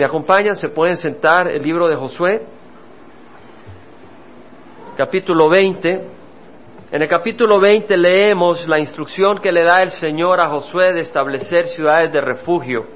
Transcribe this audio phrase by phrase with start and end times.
[0.00, 0.56] ¿Me acompañan?
[0.56, 1.46] ¿Se pueden sentar?
[1.46, 2.40] El libro de Josué,
[4.96, 6.08] capítulo 20.
[6.90, 11.00] En el capítulo 20 leemos la instrucción que le da el Señor a Josué de
[11.00, 12.86] establecer ciudades de refugio.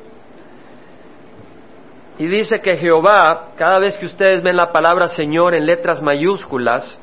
[2.17, 6.99] Y dice que Jehová, cada vez que ustedes ven la palabra Señor en letras mayúsculas,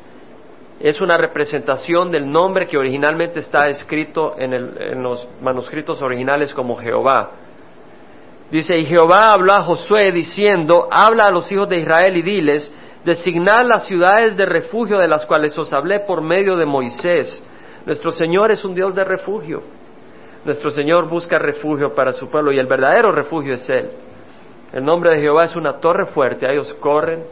[0.79, 6.75] es una representación del nombre que originalmente está escrito en, en, los manuscritos originales como
[6.77, 7.40] Jehová.
[8.51, 12.71] Dice, y Jehová habló a Josué diciendo, habla a los hijos de Israel y diles,
[13.05, 17.43] designad las ciudades de refugio de las cuales os hablé por medio de Moisés.
[17.85, 19.63] Nuestro Señor es un Dios de refugio.
[20.43, 23.89] Nuestro Señor busca refugio para su pueblo y el verdadero refugio es Él.
[24.73, 27.23] El nombre de Jehová es una torre fuerte, a ellos corren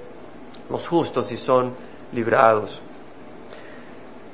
[0.69, 1.73] los justos y son
[2.13, 2.81] librados.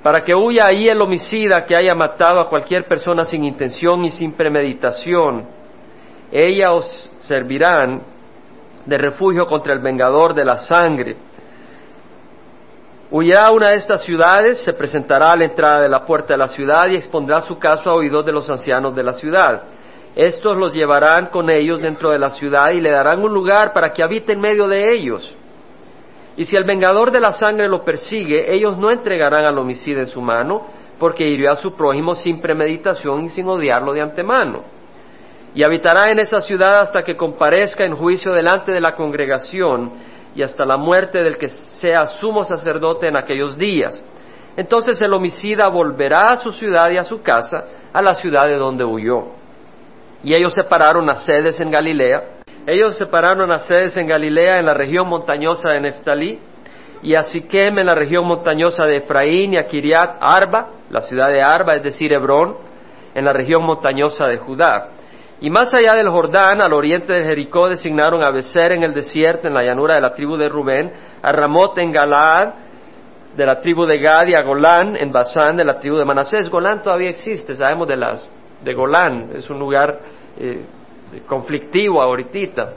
[0.03, 4.11] Para que huya ahí el homicida que haya matado a cualquier persona sin intención y
[4.11, 5.47] sin premeditación,
[6.31, 8.01] ella os servirán
[8.85, 11.15] de refugio contra el vengador de la sangre.
[13.11, 16.37] Huyerá a una de estas ciudades, se presentará a la entrada de la puerta de
[16.37, 19.63] la ciudad y expondrá su caso a oídos de los ancianos de la ciudad.
[20.15, 23.91] Estos los llevarán con ellos dentro de la ciudad y le darán un lugar para
[23.91, 25.35] que habite en medio de ellos.
[26.37, 30.07] Y si el vengador de la sangre lo persigue, ellos no entregarán al homicida en
[30.07, 30.67] su mano,
[30.99, 34.74] porque hirió a su prójimo sin premeditación y sin odiarlo de antemano
[35.55, 39.93] y habitará en esa ciudad hasta que comparezca en juicio delante de la congregación
[40.35, 44.03] y hasta la muerte del que sea sumo sacerdote en aquellos días.
[44.57, 48.57] Entonces el homicida volverá a su ciudad y a su casa, a la ciudad de
[48.57, 49.27] donde huyó.
[50.23, 52.23] Y ellos separaron las sedes en Galilea.
[52.67, 56.39] Ellos separaron las sedes en Galilea en la región montañosa de Neftalí
[57.01, 61.29] y a Siquem en la región montañosa de Efraín y a Kiriat Arba, la ciudad
[61.29, 62.57] de Arba, es decir, Hebrón,
[63.13, 64.89] en la región montañosa de Judá.
[65.41, 69.47] Y más allá del Jordán, al oriente de Jericó, designaron a Becer en el desierto,
[69.47, 70.91] en la llanura de la tribu de Rubén,
[71.21, 72.53] a Ramot en Galaad,
[73.35, 76.49] de la tribu de Gad, y a Golán en Basán, de la tribu de Manasés.
[76.49, 78.29] Golán todavía existe, sabemos de las
[78.63, 79.99] de Golán, es un lugar
[80.39, 80.65] eh,
[81.27, 82.73] conflictivo ahorita.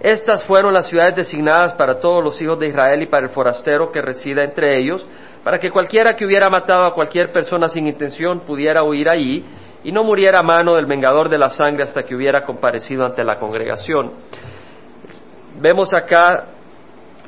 [0.00, 3.90] Estas fueron las ciudades designadas para todos los hijos de Israel y para el forastero
[3.90, 5.06] que resida entre ellos,
[5.42, 9.44] para que cualquiera que hubiera matado a cualquier persona sin intención pudiera huir allí
[9.82, 13.24] y no muriera a mano del vengador de la sangre hasta que hubiera comparecido ante
[13.24, 14.12] la congregación.
[15.60, 16.46] Vemos acá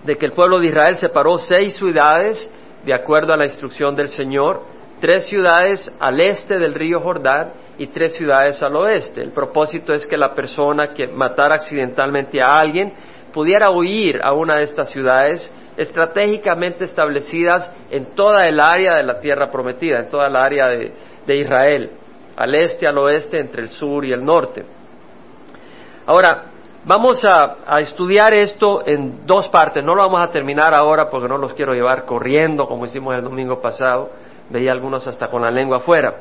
[0.04, 2.48] de que el pueblo de Israel separó seis ciudades
[2.84, 4.62] de acuerdo a la instrucción del Señor,
[5.00, 9.22] tres ciudades al este del río Jordán y tres ciudades al oeste.
[9.22, 12.92] El propósito es que la persona que matara accidentalmente a alguien
[13.32, 19.20] pudiera huir a una de estas ciudades estratégicamente establecidas en toda el área de la
[19.20, 20.92] tierra prometida, en toda el área de,
[21.26, 21.90] de Israel
[22.42, 24.64] al este, al oeste, entre el sur y el norte.
[26.06, 26.46] Ahora,
[26.84, 29.84] vamos a, estudiar esto en dos partes.
[29.84, 33.22] No lo vamos a terminar ahora porque no los quiero llevar corriendo como hicimos el
[33.22, 34.10] domingo pasado.
[34.50, 36.16] Veía algunos hasta con la lengua afuera.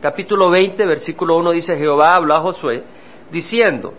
[0.00, 2.82] Capítulo 20, versículo 1 dice, Jehová habló a Josué
[3.30, 3.92] diciendo,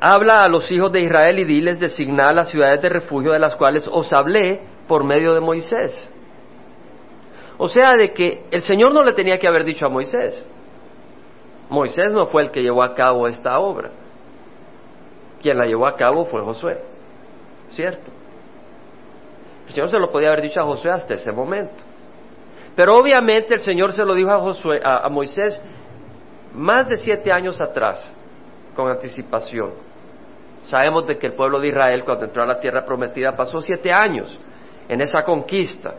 [0.00, 3.54] habla a los hijos de Israel y diles designar las ciudades de refugio de las
[3.54, 6.12] cuales os hablé por medio de Moisés.
[7.56, 10.44] O sea, de que el Señor no le tenía que haber dicho a Moisés.
[11.70, 13.90] Moisés no fue el que llevó a cabo esta obra.
[15.40, 16.80] Quien la llevó a cabo fue Josué.
[17.68, 18.10] ¿Cierto?
[19.68, 21.82] El Señor se lo podía haber dicho a Josué hasta ese momento.
[22.74, 25.62] Pero obviamente el Señor se lo dijo a, a Moisés
[26.54, 28.12] más de siete años atrás,
[28.74, 29.72] con anticipación.
[30.64, 33.92] Sabemos de que el pueblo de Israel, cuando entró a la tierra prometida, pasó siete
[33.92, 34.38] años
[34.88, 35.94] en esa conquista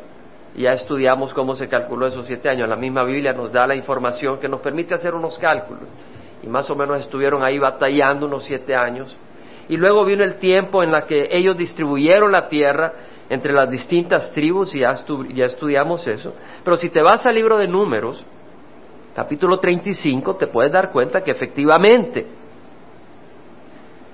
[0.61, 2.69] ya estudiamos cómo se calculó esos siete años.
[2.69, 5.83] La misma Biblia nos da la información que nos permite hacer unos cálculos.
[6.41, 9.15] Y más o menos estuvieron ahí batallando unos siete años.
[9.67, 12.93] Y luego vino el tiempo en la que ellos distribuyeron la tierra
[13.29, 14.93] entre las distintas tribus y ya,
[15.33, 16.33] ya estudiamos eso.
[16.63, 18.23] Pero si te vas al libro de números,
[19.15, 22.27] capítulo 35, te puedes dar cuenta que efectivamente,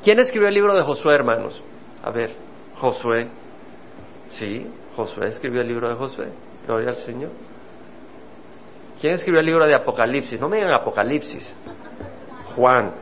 [0.04, 1.62] ¿quién escribió el libro de Josué, hermanos?
[2.04, 2.32] A ver,
[2.78, 3.28] Josué,
[4.32, 6.28] sí, Josué escribió el libro de Josué.
[6.66, 7.32] Gloria al Señor.
[9.00, 10.40] ¿Quién escribió el libro de Apocalipsis?
[10.40, 11.56] No me digan Apocalipsis.
[12.56, 12.94] Juan.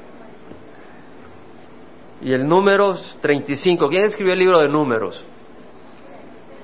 [2.21, 3.89] Y el número 35.
[3.89, 5.23] ¿Quién escribió el libro de números?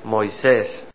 [0.03, 0.88] Moisés.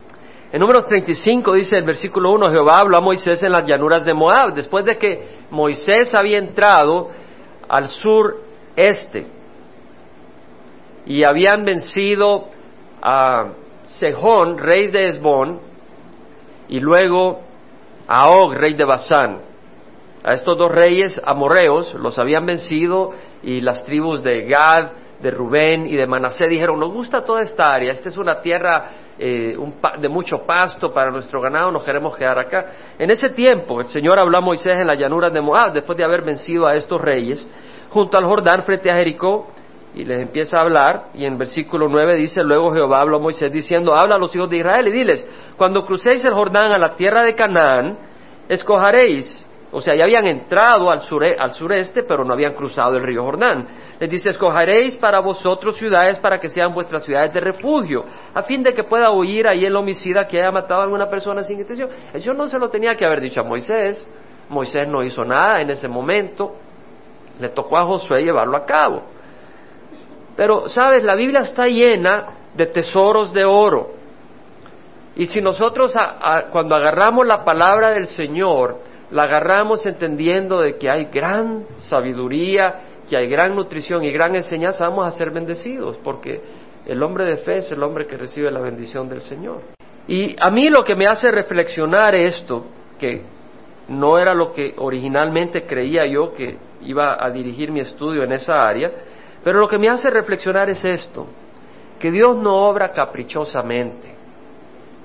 [0.51, 4.13] En números 35 dice el versículo 1, Jehová habló a Moisés en las llanuras de
[4.13, 7.09] Moab, después de que Moisés había entrado
[7.69, 8.41] al sur
[8.75, 9.27] este
[11.05, 12.49] y habían vencido
[13.01, 13.51] a
[13.83, 15.59] Sejón, rey de Esbón,
[16.69, 17.41] y luego
[18.07, 19.41] a rey de Basán.
[20.23, 23.11] a estos dos reyes amorreos, los habían vencido
[23.41, 24.91] y las tribus de Gad,
[25.21, 28.89] de Rubén y de Manasé dijeron, nos gusta toda esta área, esta es una tierra
[29.17, 29.55] eh,
[29.99, 32.71] de mucho pasto para nuestro ganado, nos queremos quedar acá.
[32.97, 36.03] En ese tiempo el Señor habló a Moisés en las llanuras de Moab, después de
[36.03, 37.45] haber vencido a estos reyes,
[37.89, 39.47] junto al Jordán frente a Jericó,
[39.93, 43.51] y les empieza a hablar, y en versículo 9 dice, luego Jehová habló a Moisés
[43.51, 45.27] diciendo, habla a los hijos de Israel y diles,
[45.57, 47.97] cuando crucéis el Jordán a la tierra de Canaán,
[48.47, 51.01] escojaréis o sea, ya habían entrado al,
[51.39, 53.67] al, sureste, pero no habían cruzado el río Jordán.
[53.99, 58.03] Les dice, escogeréis para vosotros ciudades para que sean vuestras ciudades de refugio,
[58.33, 61.41] a fin de que pueda huir ahí el homicida que haya matado a alguna persona
[61.43, 61.89] sin intención.
[62.13, 64.05] Eso no se lo tenía que haber dicho a Moisés.
[64.49, 66.53] Moisés no hizo nada en ese momento.
[67.39, 69.03] Le tocó a Josué llevarlo a cabo.
[70.35, 73.91] Pero, sabes, la Biblia está llena de tesoros de oro.
[75.15, 75.93] Y si nosotros
[76.51, 78.77] cuando agarramos la palabra del Señor,
[79.11, 84.87] la agarramos entendiendo de que hay gran sabiduría, que hay gran nutrición y gran enseñanza,
[84.87, 86.41] vamos a ser bendecidos, porque
[86.85, 89.61] el hombre de fe es el hombre que recibe la bendición del Señor.
[90.07, 92.65] Y a mí lo que me hace reflexionar esto,
[92.97, 93.21] que
[93.89, 98.55] no era lo que originalmente creía yo que iba a dirigir mi estudio en esa
[98.55, 98.91] área,
[99.43, 101.27] pero lo que me hace reflexionar es esto,
[101.99, 104.15] que Dios no obra caprichosamente,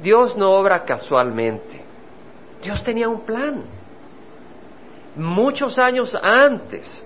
[0.02, 1.82] Dios no obra casualmente,
[2.62, 3.64] Dios tenía un plan
[5.16, 7.04] muchos años antes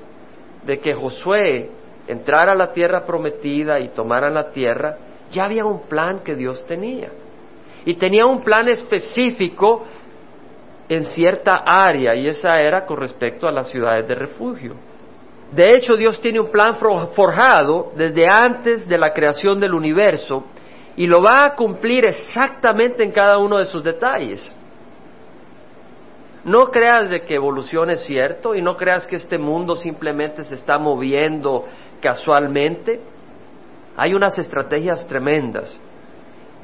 [0.65, 1.71] de que Josué
[2.07, 4.97] entrara a la tierra prometida y tomara la tierra,
[5.31, 7.11] ya había un plan que Dios tenía.
[7.85, 9.85] Y tenía un plan específico
[10.89, 14.75] en cierta área, y esa era con respecto a las ciudades de refugio.
[15.53, 20.45] De hecho, Dios tiene un plan forjado desde antes de la creación del universo
[20.97, 24.55] y lo va a cumplir exactamente en cada uno de sus detalles.
[26.45, 30.55] No creas de que evolución es cierto y no creas que este mundo simplemente se
[30.55, 31.67] está moviendo
[32.01, 33.01] casualmente.
[33.97, 35.79] Hay unas estrategias tremendas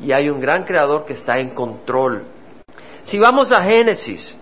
[0.01, 2.25] y hay un gran creador que está en control.
[3.03, 4.35] Si vamos a Génesis,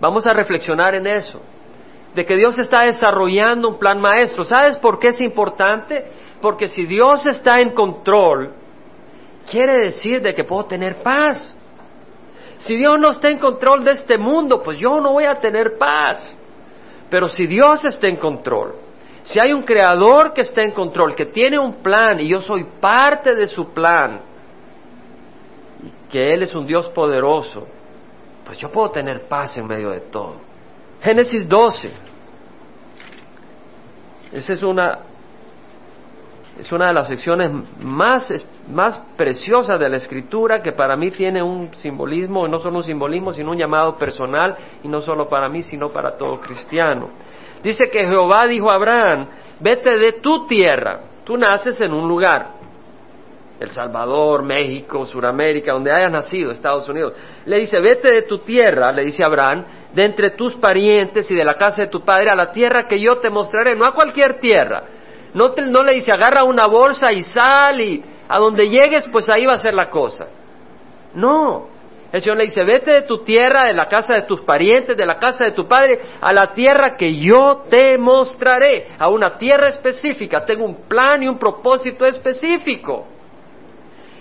[0.00, 1.40] vamos a reflexionar en eso,
[2.16, 4.42] de que Dios está desarrollando un plan maestro.
[4.42, 6.02] ¿Sabes por qué es importante?
[6.40, 8.54] Porque si Dios está en control,
[9.48, 11.54] quiere decir de que puedo tener paz.
[12.56, 15.76] Si Dios no está en control de este mundo, pues yo no voy a tener
[15.76, 16.34] paz.
[17.10, 18.76] Pero si Dios está en control,
[19.24, 22.64] si hay un creador que está en control, que tiene un plan y yo soy
[22.80, 24.22] parte de su plan,
[25.84, 27.66] y que Él es un Dios poderoso,
[28.46, 30.45] pues yo puedo tener paz en medio de todo.
[31.06, 31.92] Génesis 12.
[34.32, 34.98] Esa es una
[36.58, 38.28] es una de las secciones más,
[38.68, 43.32] más preciosas de la escritura que para mí tiene un simbolismo, no solo un simbolismo,
[43.32, 47.10] sino un llamado personal, y no solo para mí, sino para todo cristiano.
[47.62, 49.28] Dice que Jehová dijo a Abraham,
[49.60, 52.55] vete de tu tierra, tú naces en un lugar,
[53.58, 57.14] El Salvador, México, Suramérica, donde hayas nacido, Estados Unidos.
[57.46, 59.64] Le dice, vete de tu tierra, le dice Abraham,
[59.94, 63.00] de entre tus parientes y de la casa de tu padre, a la tierra que
[63.00, 64.82] yo te mostraré, no a cualquier tierra,
[65.32, 69.46] no, no le dice agarra una bolsa y sal y a donde llegues pues ahí
[69.46, 70.28] va a ser la cosa.
[71.14, 71.68] No,
[72.12, 75.06] el Señor le dice, vete de tu tierra, de la casa de tus parientes, de
[75.06, 79.68] la casa de tu padre, a la tierra que yo te mostraré, a una tierra
[79.68, 80.44] específica.
[80.44, 83.06] Tengo un plan y un propósito específico.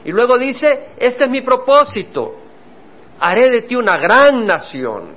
[0.05, 2.35] Y luego dice, este es mi propósito,
[3.19, 5.15] haré de ti una gran nación.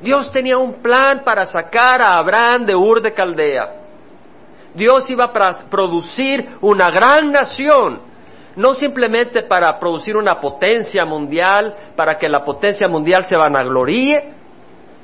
[0.00, 3.74] Dios tenía un plan para sacar a Abraham de Ur de Caldea.
[4.74, 8.00] Dios iba a producir una gran nación,
[8.56, 14.32] no simplemente para producir una potencia mundial, para que la potencia mundial se vanagloríe,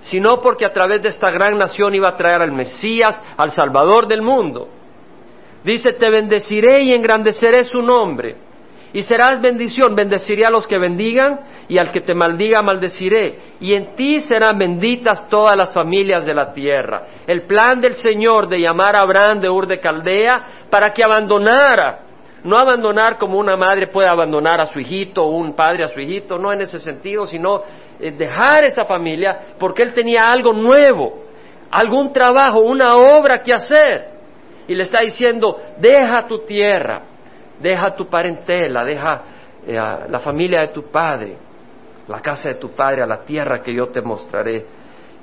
[0.00, 4.08] sino porque a través de esta gran nación iba a traer al Mesías, al Salvador
[4.08, 4.68] del mundo.
[5.62, 8.50] Dice, te bendeciré y engrandeceré su nombre
[8.92, 13.38] y serás bendición, bendeciré a los que bendigan y al que te maldiga maldeciré.
[13.60, 17.06] Y en ti serán benditas todas las familias de la tierra.
[17.26, 22.00] El plan del Señor de llamar a Abraham de Ur de Caldea para que abandonara,
[22.44, 26.38] no abandonar como una madre puede abandonar a su hijito un padre a su hijito,
[26.38, 27.62] no en ese sentido, sino
[27.98, 31.24] eh, dejar esa familia porque él tenía algo nuevo,
[31.70, 34.12] algún trabajo, una obra que hacer.
[34.68, 37.02] Y le está diciendo, deja tu tierra,
[37.60, 39.22] deja tu parentela, deja
[39.66, 39.74] eh,
[40.08, 41.36] la familia de tu padre,
[42.08, 44.66] la casa de tu padre, a la tierra que yo te mostraré.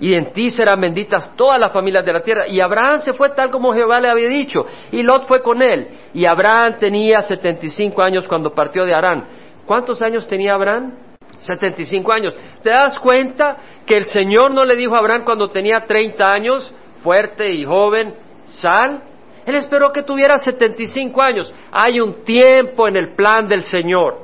[0.02, 2.48] Y en ti serán benditas todas las familias de la tierra.
[2.48, 4.66] Y Abraham se fue tal como Jehová le había dicho.
[4.92, 5.90] Y Lot fue con él.
[6.14, 9.28] Y Abraham tenía 75 años cuando partió de Arán.
[9.66, 10.94] ¿Cuántos años tenía Abraham?
[11.40, 12.38] 75 años.
[12.64, 16.74] ¿Te das cuenta que el Señor no le dijo a Abraham cuando tenía 30 años,
[17.04, 18.14] fuerte y joven,
[18.46, 19.04] sal?
[19.50, 21.52] Él esperó que tuviera 75 años.
[21.72, 24.20] Hay un tiempo en el plan del Señor.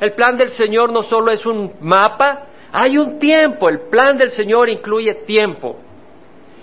[0.00, 3.68] El plan del Señor no solo es un mapa, hay un tiempo.
[3.68, 5.76] El plan del Señor incluye tiempo.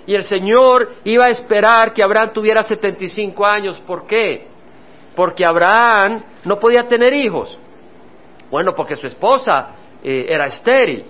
[0.08, 3.80] Y el Señor iba a esperar que Abraham tuviera 75 años.
[3.82, 4.48] ¿Por qué?
[5.16, 7.60] Porque Abraham no podía tener hijos.
[8.50, 9.70] Bueno, porque su esposa
[10.04, 11.06] eh, era estéril.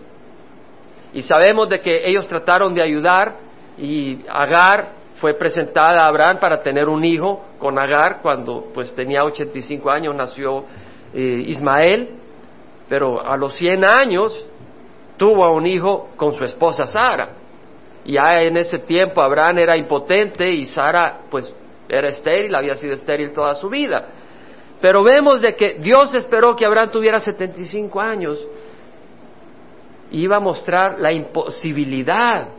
[1.14, 3.38] Y sabemos de que ellos trataron de ayudar
[3.78, 9.24] y Agar fue presentada a Abraham para tener un hijo con Agar cuando pues tenía
[9.24, 10.66] 85 años nació
[11.14, 12.10] eh, Ismael,
[12.90, 14.46] pero a los 100 años
[15.18, 17.30] tuvo a un hijo con su esposa Sara.
[18.04, 21.54] Ya en ese tiempo Abraham era impotente y Sara pues
[21.88, 24.08] era estéril, había sido estéril toda su vida.
[24.82, 28.46] Pero vemos de que Dios esperó que Abraham tuviera 75 años
[30.12, 32.50] y iba a mostrar la imposibilidad,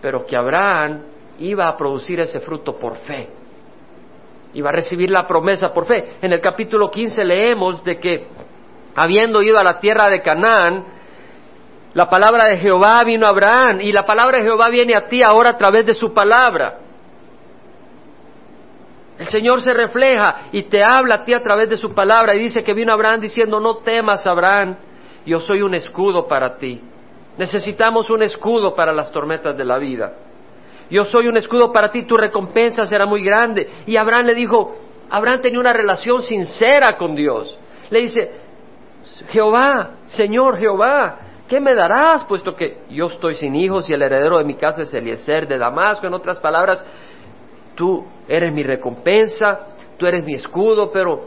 [0.00, 1.11] pero que Abraham
[1.42, 3.28] iba a producir ese fruto por fe.
[4.54, 6.16] Iba a recibir la promesa por fe.
[6.20, 8.26] En el capítulo 15 leemos de que,
[8.94, 10.84] habiendo ido a la tierra de Canaán,
[11.94, 15.20] la palabra de Jehová vino a Abraham y la palabra de Jehová viene a ti
[15.26, 16.78] ahora a través de su palabra.
[19.18, 22.38] El Señor se refleja y te habla a ti a través de su palabra y
[22.38, 24.76] dice que vino Abraham diciendo, no temas Abraham,
[25.26, 26.80] yo soy un escudo para ti.
[27.38, 30.12] Necesitamos un escudo para las tormentas de la vida.
[30.92, 33.66] Yo soy un escudo para ti, tu recompensa será muy grande.
[33.86, 34.76] Y Abraham le dijo,
[35.08, 37.58] Abraham tenía una relación sincera con Dios.
[37.88, 38.30] Le dice,
[39.30, 41.18] Jehová, Señor Jehová,
[41.48, 42.24] ¿qué me darás?
[42.24, 45.56] Puesto que yo estoy sin hijos y el heredero de mi casa es Eliezer de
[45.56, 46.06] Damasco.
[46.06, 46.84] En otras palabras,
[47.74, 49.60] tú eres mi recompensa,
[49.96, 51.24] tú eres mi escudo, pero,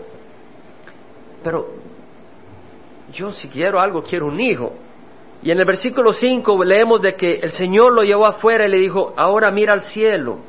[1.43, 1.69] pero
[3.11, 4.73] yo si quiero algo, quiero un hijo.
[5.45, 8.77] Y en el versículo 5 leemos de que el Señor lo llevó afuera y le
[8.77, 10.39] dijo, ahora mira al cielo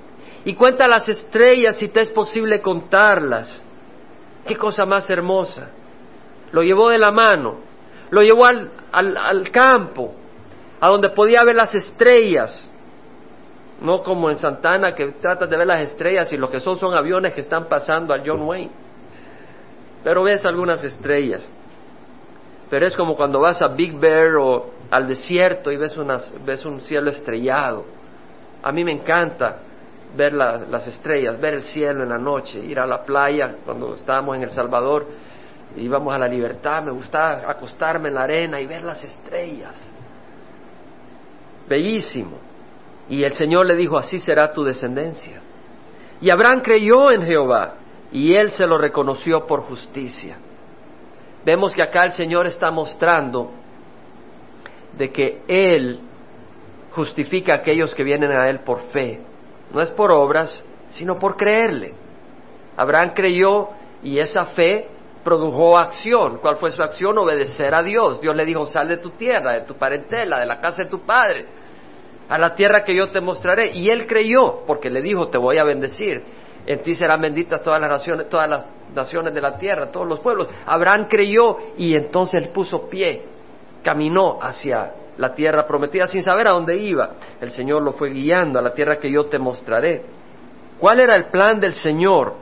[0.43, 3.63] y cuenta las estrellas si te es posible contarlas.
[4.47, 5.69] Qué cosa más hermosa.
[6.51, 7.57] Lo llevó de la mano,
[8.09, 10.15] lo llevó al, al, al campo,
[10.81, 12.67] a donde podía ver las estrellas,
[13.83, 16.95] no como en Santana que tratas de ver las estrellas y lo que son son
[16.95, 18.73] aviones que están pasando al John Wayne.
[20.03, 21.47] Pero ves algunas estrellas.
[22.71, 26.65] Pero es como cuando vas a Big Bear o al desierto y ves, unas, ves
[26.65, 27.85] un cielo estrellado.
[28.63, 29.59] A mí me encanta
[30.17, 34.37] ver las estrellas, ver el cielo en la noche, ir a la playa cuando estábamos
[34.37, 35.07] en El Salvador,
[35.77, 39.93] íbamos a la libertad, me gustaba acostarme en la arena y ver las estrellas.
[41.69, 42.39] Bellísimo.
[43.09, 45.41] Y el Señor le dijo, así será tu descendencia.
[46.21, 47.75] Y Abraham creyó en Jehová
[48.11, 50.39] y él se lo reconoció por justicia.
[51.45, 53.51] Vemos que acá el Señor está mostrando
[54.97, 56.01] de que Él
[56.93, 59.21] justifica a aquellos que vienen a Él por fe.
[59.73, 61.95] No es por obras, sino por creerle.
[62.77, 63.69] Abraham creyó
[64.03, 64.89] y esa fe
[65.25, 66.39] produjo acción.
[66.39, 67.19] ¿Cuál fue su acción?
[67.19, 68.21] Obedecer a Dios.
[68.21, 71.01] Dios le dijo, sal de tu tierra, de tu parentela, de la casa de tu
[71.01, 71.47] padre
[72.29, 73.73] a la tierra que yo te mostraré.
[73.75, 76.23] Y él creyó, porque le dijo, te voy a bendecir.
[76.67, 80.21] En ti serán benditas todas las naciones, todas las naciones de la tierra, todos los
[80.21, 80.49] pueblos.
[80.67, 83.23] Abraham creyó y entonces él puso pie,
[83.87, 87.11] caminó hacia la tierra prometida sin saber a dónde iba.
[87.41, 90.03] El Señor lo fue guiando a la tierra que yo te mostraré.
[90.81, 92.35] ¿Cuál era el plan del Señor?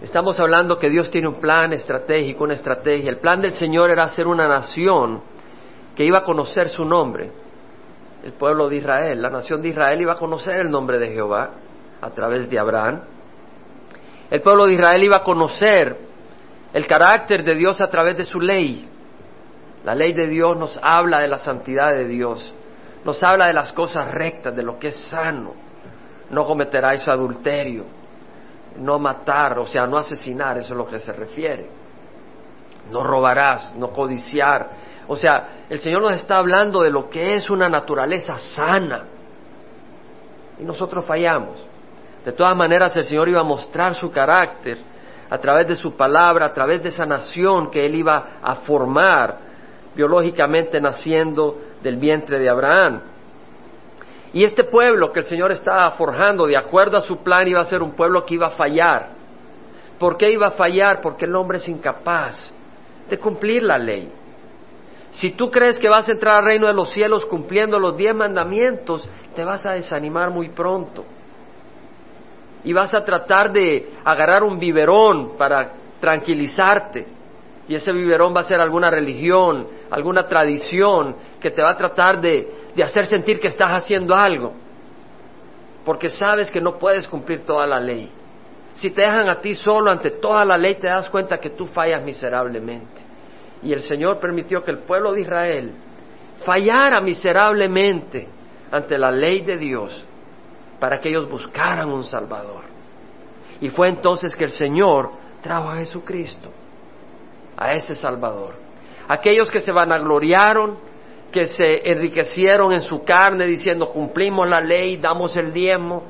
[0.00, 3.10] Estamos hablando que Dios tiene un plan estratégico, una estrategia.
[3.10, 5.20] El plan del Señor era hacer una nación
[5.96, 7.32] que iba a conocer su nombre.
[8.22, 11.50] El pueblo de Israel, la nación de Israel iba a conocer el nombre de Jehová
[12.00, 13.00] a través de Abraham.
[14.30, 16.05] El pueblo de Israel iba a conocer
[16.76, 18.86] el carácter de Dios a través de su ley.
[19.82, 22.54] La ley de Dios nos habla de la santidad de Dios,
[23.02, 25.54] nos habla de las cosas rectas, de lo que es sano.
[26.28, 27.86] No cometerás adulterio,
[28.78, 31.66] no matar, o sea, no asesinar, eso es lo que se refiere.
[32.90, 34.68] No robarás, no codiciar,
[35.08, 39.04] o sea, el Señor nos está hablando de lo que es una naturaleza sana.
[40.60, 41.56] Y nosotros fallamos.
[42.22, 44.95] De todas maneras, el Señor iba a mostrar su carácter
[45.28, 49.38] a través de su palabra, a través de esa nación que Él iba a formar
[49.94, 53.00] biológicamente naciendo del vientre de Abraham.
[54.32, 57.64] Y este pueblo que el Señor estaba forjando de acuerdo a su plan iba a
[57.64, 59.10] ser un pueblo que iba a fallar.
[59.98, 61.00] ¿Por qué iba a fallar?
[61.00, 62.52] Porque el hombre es incapaz
[63.08, 64.12] de cumplir la ley.
[65.12, 68.14] Si tú crees que vas a entrar al reino de los cielos cumpliendo los diez
[68.14, 71.04] mandamientos, te vas a desanimar muy pronto.
[72.66, 75.70] Y vas a tratar de agarrar un biberón para
[76.00, 77.06] tranquilizarte.
[77.68, 82.20] Y ese biberón va a ser alguna religión, alguna tradición que te va a tratar
[82.20, 84.52] de, de hacer sentir que estás haciendo algo.
[85.84, 88.10] Porque sabes que no puedes cumplir toda la ley.
[88.74, 91.66] Si te dejan a ti solo ante toda la ley, te das cuenta que tú
[91.66, 93.00] fallas miserablemente.
[93.62, 95.72] Y el Señor permitió que el pueblo de Israel
[96.44, 98.26] fallara miserablemente
[98.72, 100.04] ante la ley de Dios
[100.78, 102.64] para que ellos buscaran un Salvador.
[103.60, 105.10] Y fue entonces que el Señor
[105.42, 106.50] trajo a Jesucristo,
[107.56, 108.54] a ese Salvador.
[109.08, 110.78] Aquellos que se vanagloriaron,
[111.30, 116.02] que se enriquecieron en su carne diciendo cumplimos la ley, damos el diezmo,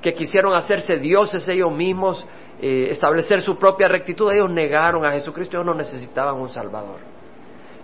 [0.00, 2.26] que quisieron hacerse dioses ellos mismos,
[2.60, 6.98] eh, establecer su propia rectitud, ellos negaron a Jesucristo, ellos no necesitaban un Salvador.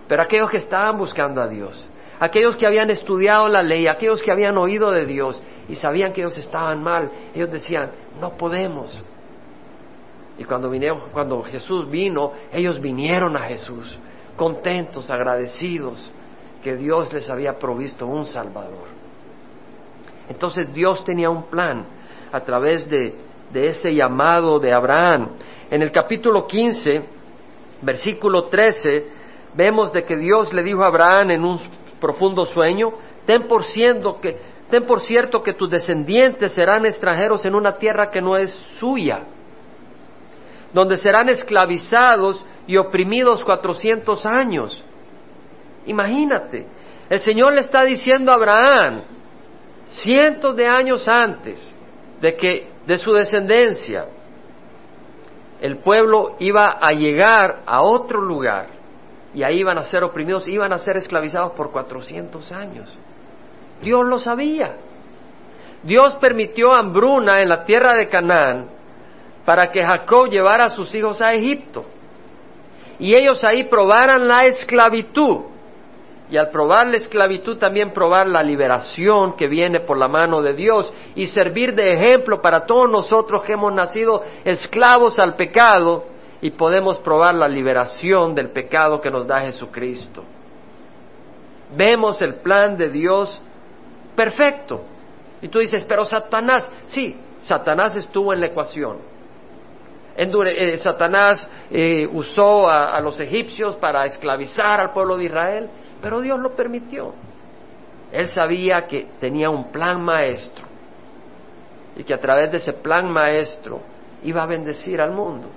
[0.07, 1.87] Pero aquellos que estaban buscando a Dios,
[2.19, 6.21] aquellos que habían estudiado la ley, aquellos que habían oído de Dios y sabían que
[6.21, 9.01] ellos estaban mal, ellos decían, no podemos.
[10.37, 10.71] Y cuando,
[11.11, 13.97] cuando Jesús vino, ellos vinieron a Jesús,
[14.35, 16.11] contentos, agradecidos,
[16.63, 18.87] que Dios les había provisto un Salvador.
[20.29, 21.85] Entonces Dios tenía un plan
[22.31, 23.15] a través de,
[23.51, 25.31] de ese llamado de Abraham.
[25.71, 27.03] En el capítulo 15,
[27.81, 29.07] versículo 13,
[29.55, 31.59] vemos de que Dios le dijo a Abraham en un
[31.99, 32.93] profundo sueño,
[33.25, 33.63] ten por,
[34.21, 34.37] que,
[34.69, 39.23] ten por cierto que tus descendientes serán extranjeros en una tierra que no es suya,
[40.73, 44.83] donde serán esclavizados y oprimidos cuatrocientos años.
[45.85, 46.67] Imagínate,
[47.09, 49.01] el Señor le está diciendo a Abraham,
[49.85, 51.75] cientos de años antes
[52.21, 54.05] de que de su descendencia
[55.61, 58.78] el pueblo iba a llegar a otro lugar
[59.33, 62.95] y ahí iban a ser oprimidos, iban a ser esclavizados por cuatrocientos años.
[63.81, 64.75] Dios lo sabía.
[65.83, 68.69] Dios permitió hambruna en la tierra de Canaán
[69.45, 71.85] para que Jacob llevara a sus hijos a Egipto
[72.99, 75.45] y ellos ahí probaran la esclavitud
[76.29, 80.53] y al probar la esclavitud también probar la liberación que viene por la mano de
[80.53, 86.05] Dios y servir de ejemplo para todos nosotros que hemos nacido esclavos al pecado
[86.41, 90.23] y podemos probar la liberación del pecado que nos da Jesucristo.
[91.75, 93.39] Vemos el plan de Dios
[94.15, 94.81] perfecto.
[95.41, 98.97] Y tú dices, pero Satanás, sí, Satanás estuvo en la ecuación.
[100.15, 105.69] Eh, Satanás eh, usó a los egipcios para esclavizar al pueblo de Israel
[106.01, 107.13] pero Dios lo permitió.
[108.11, 110.65] Él sabía que tenía un plan maestro
[111.95, 113.81] y que a través de ese plan maestro
[114.23, 115.49] iba a bendecir al mundo.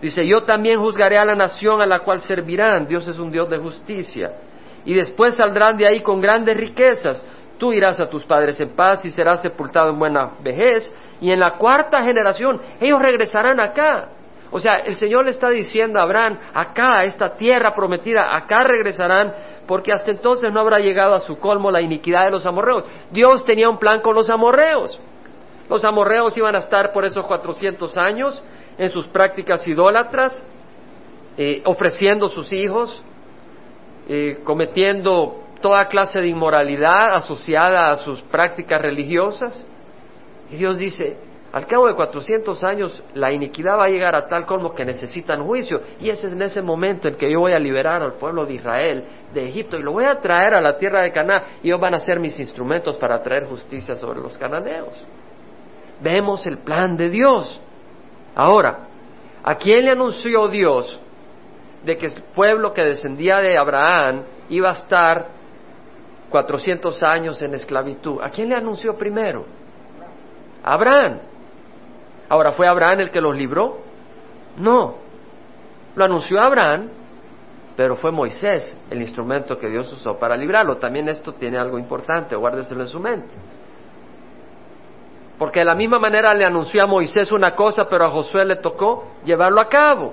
[0.00, 2.86] Dice, yo también juzgaré a la nación a la cual servirán.
[2.86, 4.32] Dios es un Dios de justicia.
[4.84, 7.24] Y después saldrán de ahí con grandes riquezas.
[7.58, 10.94] Tú irás a tus padres en paz y serás sepultado en buena vejez.
[11.20, 14.08] Y en la cuarta generación ellos regresarán acá.
[14.50, 18.64] O sea, el Señor le está diciendo a Abraham, acá, a esta tierra prometida, acá
[18.64, 19.32] regresarán,
[19.66, 22.84] porque hasta entonces no habrá llegado a su colmo la iniquidad de los amorreos.
[23.12, 24.98] Dios tenía un plan con los amorreos.
[25.68, 28.42] Los amorreos iban a estar por esos cuatrocientos años
[28.80, 30.42] en sus prácticas idólatras,
[31.36, 33.04] eh, ofreciendo sus hijos,
[34.08, 39.62] eh, cometiendo toda clase de inmoralidad asociada a sus prácticas religiosas.
[40.50, 41.18] Y Dios dice,
[41.52, 45.44] al cabo de 400 años, la iniquidad va a llegar a tal colmo que necesitan
[45.44, 45.82] juicio.
[46.00, 48.54] Y ese es en ese momento en que yo voy a liberar al pueblo de
[48.54, 51.80] Israel de Egipto y lo voy a traer a la tierra de Canaán y ellos
[51.80, 55.06] van a ser mis instrumentos para traer justicia sobre los cananeos.
[56.00, 57.60] Vemos el plan de Dios.
[58.40, 58.78] Ahora,
[59.44, 60.98] ¿a quién le anunció Dios
[61.84, 65.26] de que el pueblo que descendía de Abraham iba a estar
[66.30, 68.18] 400 años en esclavitud?
[68.22, 69.44] ¿A quién le anunció primero?
[70.64, 71.18] Abraham.
[72.30, 73.80] Ahora, ¿fue Abraham el que los libró?
[74.56, 74.94] No.
[75.94, 76.88] Lo anunció Abraham,
[77.76, 80.78] pero fue Moisés el instrumento que Dios usó para librarlo.
[80.78, 83.34] También esto tiene algo importante, guárdeselo en su mente.
[85.40, 88.56] Porque de la misma manera le anunció a Moisés una cosa, pero a Josué le
[88.56, 90.12] tocó llevarlo a cabo.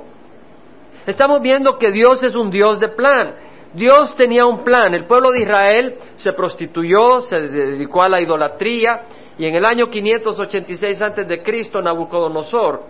[1.05, 3.35] Estamos viendo que Dios es un Dios de plan.
[3.73, 4.93] Dios tenía un plan.
[4.93, 9.01] El pueblo de Israel se prostituyó, se dedicó a la idolatría,
[9.37, 12.83] y en el año 586 antes de Cristo, Nabucodonosor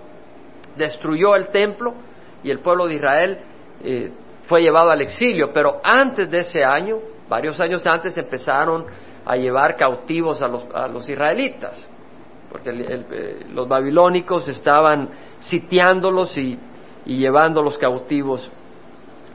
[0.76, 1.96] destruyó el templo
[2.44, 3.40] y el pueblo de Israel
[3.84, 4.12] eh,
[4.44, 5.52] fue llevado al exilio.
[5.52, 8.86] Pero antes de ese año, varios años antes, empezaron
[9.26, 11.97] a llevar cautivos a los, israelitas,
[12.52, 16.58] porque eh, los babilónicos estaban sitiándolos y,
[17.06, 18.50] y llevándolos cautivos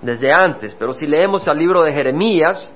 [0.01, 0.75] desde antes.
[0.75, 2.71] Pero si leemos al libro de Jeremías,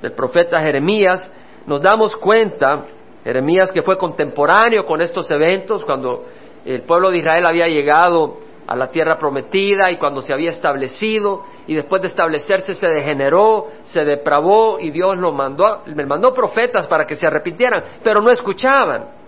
[0.00, 1.32] del profeta Jeremías,
[1.66, 2.84] nos damos cuenta
[3.24, 6.24] Jeremías que fue contemporáneo con estos eventos cuando
[6.64, 11.44] el pueblo de Israel había llegado a la tierra prometida y cuando se había establecido
[11.66, 16.86] y después de establecerse se degeneró, se depravó y Dios lo mandó, me mandó profetas
[16.86, 19.19] para que se arrepintieran, pero no escuchaban.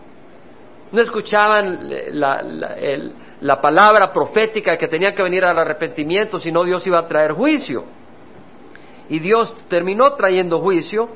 [0.93, 2.43] No escuchaban la,
[3.41, 7.85] la palabra profética que tenía que venir al arrepentimiento, sino Dios iba a traer juicio.
[9.09, 11.09] Y Dios terminó trayendo juicio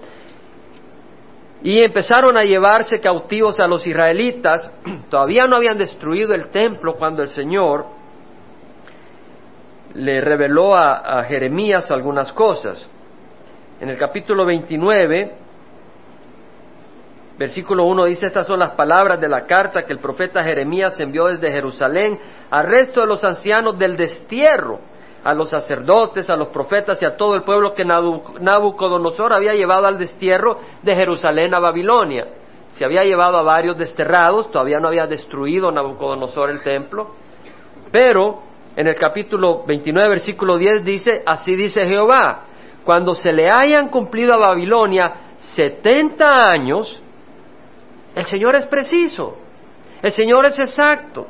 [1.62, 4.71] y empezaron a llevarse cautivos a los israelitas.
[5.11, 7.87] Todavía no habían destruido el templo cuando el Señor
[9.95, 12.89] le reveló a, Jeremías algunas cosas.
[13.81, 15.35] En el capítulo 29,
[17.38, 21.27] versículo 1 dice, estas son las palabras de la carta que el profeta Jeremías envió
[21.27, 22.18] desde Jerusalén
[22.51, 24.81] al resto de los ancianos del destierro,
[25.22, 29.87] a los sacerdotes, a los profetas y a todo el pueblo que Nabucodonosor había llevado
[29.87, 32.29] al destierro de Jerusalén a Babilonia.
[32.70, 37.11] Se había llevado a varios desterrados, todavía no había destruido Nabucodonosor el templo,
[37.90, 38.42] pero
[38.77, 42.44] en el capítulo 29, versículo 10 dice, así dice Jehová,
[42.85, 47.03] cuando se le hayan cumplido a Babilonia 70 años,
[48.16, 49.37] el Señor es preciso,
[50.02, 51.29] el Señor es exacto.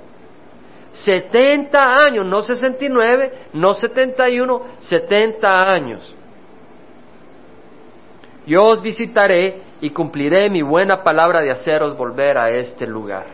[0.92, 6.14] 70 años, no 69, no 71, 70 años.
[8.46, 13.27] Yo os visitaré y cumpliré mi buena palabra de haceros volver a este lugar.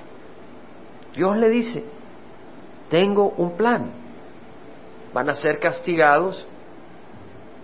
[1.15, 1.85] Dios le dice,
[2.91, 4.03] tengo un plan
[5.13, 6.47] van a ser castigados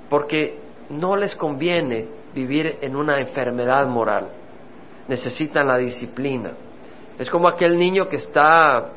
[0.09, 0.59] porque
[0.91, 4.29] no les conviene vivir en una enfermedad moral.
[5.09, 6.53] Necesitan la disciplina.
[7.19, 8.91] Es como aquel niño que está,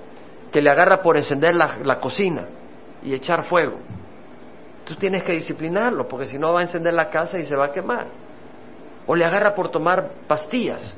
[0.51, 2.45] que le agarra por encender la, cocina
[3.01, 3.77] y echar fuego.
[4.85, 7.65] Tú tienes que disciplinarlo porque si no va a encender la casa y se va
[7.65, 8.07] a quemar.
[9.07, 10.95] O le agarra por tomar pastillas.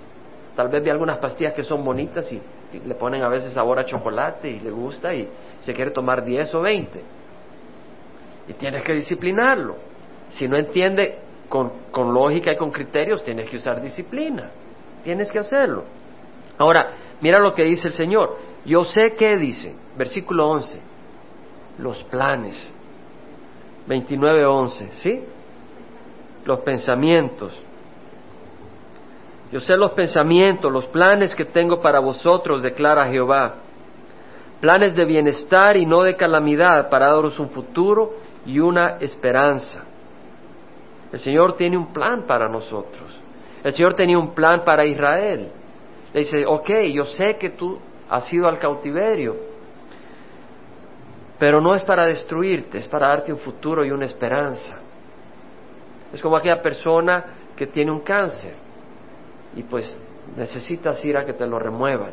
[0.56, 2.41] Tal vez ve algunas pastillas que son bonitas y,
[2.86, 6.56] le ponen a veces sabor a chocolate y le gusta y se quiere tomar 10
[6.56, 7.04] o 20
[8.47, 9.76] y tienes que disciplinarlo.
[10.30, 14.49] Si no entiende con, con, lógica y con criterios, tienes que usar disciplina.
[15.04, 15.84] Tienes que hacerlo.
[16.58, 18.38] Ahora, mira lo que dice el Señor.
[18.66, 20.80] Yo sé qué dice, versículo 11,
[21.80, 22.74] los planes.
[23.88, 25.24] 29.11, ¿sí?
[26.46, 27.60] Los pensamientos.
[29.52, 33.56] Yo sé los pensamientos, los planes que tengo para vosotros, declara Jehová.
[34.62, 38.13] Planes de bienestar y no de calamidad, para daros un futuro
[38.46, 39.84] y una esperanza.
[41.12, 43.22] El Señor tiene un plan para nosotros.
[43.63, 45.49] El Señor tenía un plan para Israel.
[46.13, 49.36] Le dice, ok, yo sé que tú has ido al cautiverio,
[51.39, 54.80] pero no es para destruirte, es para darte un futuro y una esperanza.
[56.13, 58.54] Es como aquella persona que tiene un cáncer
[59.56, 59.97] y pues
[60.38, 62.12] necesitas ir a que te lo remuevan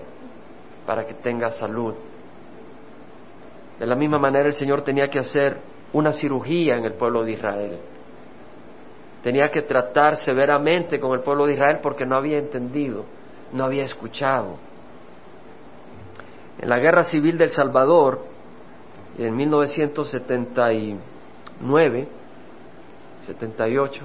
[0.86, 1.94] para que tengas salud.
[3.78, 5.58] De la misma manera el Señor tenía que hacer
[5.92, 7.78] una cirugía en el pueblo de Israel.
[9.22, 13.04] Tenía que tratar severamente con el pueblo de Israel porque no había entendido,
[13.52, 14.56] no había escuchado.
[16.58, 18.20] En la guerra civil del Salvador,
[19.18, 22.08] en 1979,
[23.26, 24.02] 78,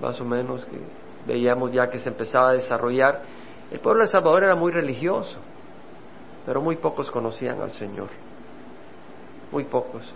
[0.00, 0.78] más o menos, que
[1.26, 3.22] veíamos ya que se empezaba a desarrollar,
[3.70, 5.38] el pueblo de Salvador era muy religioso,
[6.46, 8.10] pero muy pocos conocían al Señor,
[9.50, 10.14] muy pocos.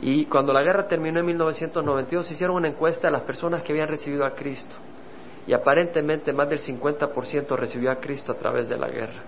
[0.00, 3.88] Y cuando la guerra terminó en 1992, hicieron una encuesta a las personas que habían
[3.88, 4.76] recibido a Cristo.
[5.46, 9.22] Y aparentemente más del 50% recibió a Cristo a través de la guerra.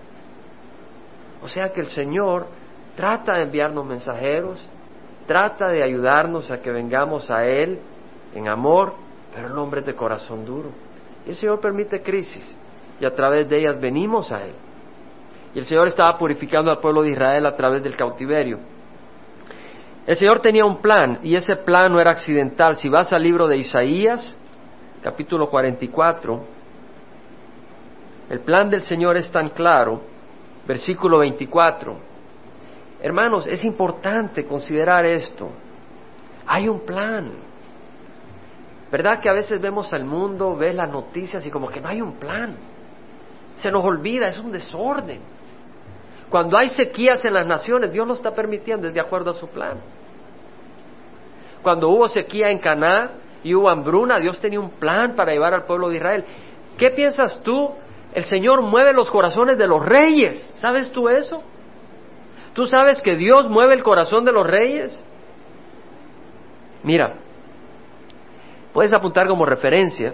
[1.41, 2.47] O sea que el Señor
[2.95, 4.69] trata de enviarnos mensajeros,
[5.25, 7.79] trata de ayudarnos a que vengamos a Él
[8.35, 8.93] en amor,
[9.33, 10.69] pero el hombre es de corazón duro.
[11.25, 12.43] Y el Señor permite crisis
[12.99, 14.53] y a través de ellas venimos a Él.
[15.55, 18.59] Y el Señor estaba purificando al pueblo de Israel a través del cautiverio.
[20.09, 22.77] El Señor tenía un plan y ese plan no era accidental.
[22.77, 24.35] Si vas al libro de Isaías,
[25.03, 26.45] capítulo 44,
[28.31, 30.01] el plan del Señor es tan claro,
[30.65, 31.95] versículo 24.
[33.03, 35.51] Hermanos, es importante considerar esto.
[36.47, 37.31] Hay un plan.
[38.91, 42.01] ¿Verdad que a veces vemos al mundo, ves las noticias y como que no hay
[42.01, 42.55] un plan?
[43.57, 45.19] Se nos olvida, es un desorden.
[46.29, 49.47] Cuando hay sequías en las naciones, Dios lo está permitiendo, es de acuerdo a su
[49.47, 49.79] plan.
[51.61, 53.11] Cuando hubo sequía en Caná
[53.43, 56.25] y hubo hambruna, Dios tenía un plan para llevar al pueblo de Israel.
[56.77, 57.71] ¿Qué piensas tú?
[58.13, 60.53] El Señor mueve los corazones de los reyes.
[60.55, 61.43] ¿Sabes tú eso?
[62.53, 65.03] ¿Tú sabes que Dios mueve el corazón de los reyes?
[66.83, 67.15] Mira,
[68.73, 70.13] puedes apuntar como referencia,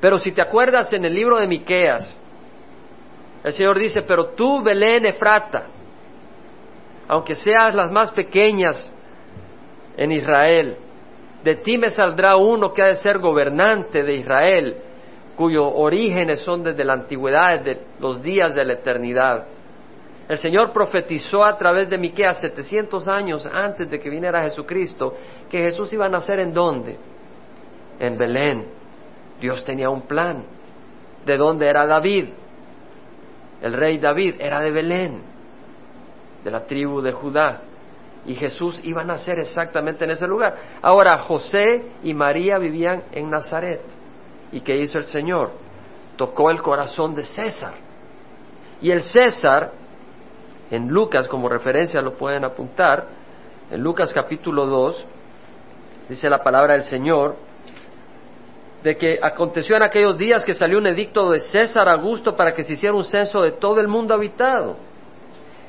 [0.00, 2.16] pero si te acuerdas en el libro de Miqueas,
[3.44, 5.66] el Señor dice, pero tú, Belén Efrata,
[7.06, 8.90] aunque seas las más pequeñas
[9.98, 10.76] en Israel.
[11.42, 14.76] De ti me saldrá uno que ha de ser gobernante de Israel,
[15.36, 19.44] cuyos orígenes son desde la antigüedad, desde los días de la eternidad.
[20.26, 25.14] El Señor profetizó a través de Miqueas 700 años antes de que viniera Jesucristo
[25.50, 26.96] que Jesús iba a nacer en dónde?
[28.00, 28.64] En Belén.
[29.38, 30.44] Dios tenía un plan.
[31.26, 32.30] ¿De dónde era David?
[33.64, 35.22] El rey David era de Belén,
[36.44, 37.62] de la tribu de Judá.
[38.26, 40.54] Y Jesús iba a nacer exactamente en ese lugar.
[40.82, 43.80] Ahora, José y María vivían en Nazaret.
[44.52, 45.52] ¿Y qué hizo el Señor?
[46.18, 47.72] Tocó el corazón de César.
[48.82, 49.72] Y el César
[50.70, 53.06] en Lucas, como referencia lo pueden apuntar,
[53.70, 55.06] en Lucas capítulo 2,
[56.10, 57.36] dice la palabra del Señor,
[58.84, 62.62] de que aconteció en aquellos días que salió un edicto de César Augusto para que
[62.62, 64.76] se hiciera un censo de todo el mundo habitado.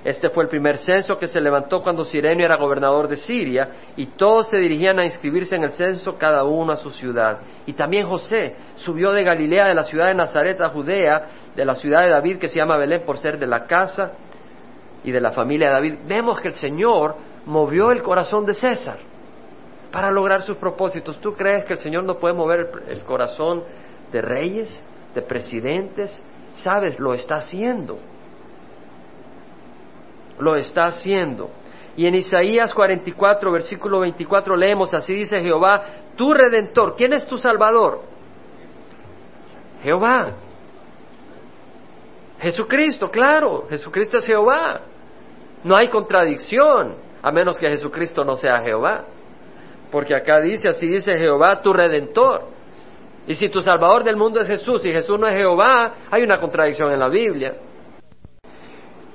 [0.04, 4.08] Este fue el primer censo que se levantó cuando Sirenio era gobernador de Siria y
[4.08, 7.40] todos se dirigían a inscribirse en el censo cada uno a su ciudad.
[7.66, 11.74] Y también José subió de Galilea, de la ciudad de Nazaret a Judea, de la
[11.76, 14.12] ciudad de David que se llama Belén por ser de la casa
[15.06, 19.15] y de la familia de David, vemos que el Señor movió el corazón de César
[19.96, 21.22] para lograr sus propósitos.
[21.22, 23.64] ¿Tú crees que el Señor no puede mover el corazón
[24.12, 26.22] de reyes, de presidentes?
[26.56, 27.98] Sabes, lo está haciendo.
[30.38, 31.50] Lo está haciendo.
[31.96, 35.86] Y en Isaías 44, versículo 24 leemos, así dice Jehová,
[36.18, 38.02] tu redentor, ¿quién es tu salvador?
[39.82, 40.34] Jehová.
[42.42, 44.82] Jesucristo, claro, Jesucristo es Jehová.
[45.64, 49.06] No hay contradicción, a menos que Jesucristo no sea Jehová.
[49.92, 52.44] Porque acá dice, así dice Jehová, tu redentor.
[53.28, 56.40] Y si tu salvador del mundo es Jesús y Jesús no es Jehová, hay una
[56.40, 57.56] contradicción en la Biblia.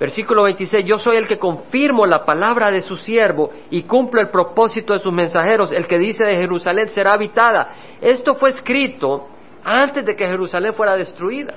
[0.00, 4.30] Versículo 26, yo soy el que confirmo la palabra de su siervo y cumplo el
[4.30, 5.70] propósito de sus mensajeros.
[5.72, 7.74] El que dice de Jerusalén será habitada.
[8.00, 9.28] Esto fue escrito
[9.62, 11.54] antes de que Jerusalén fuera destruida.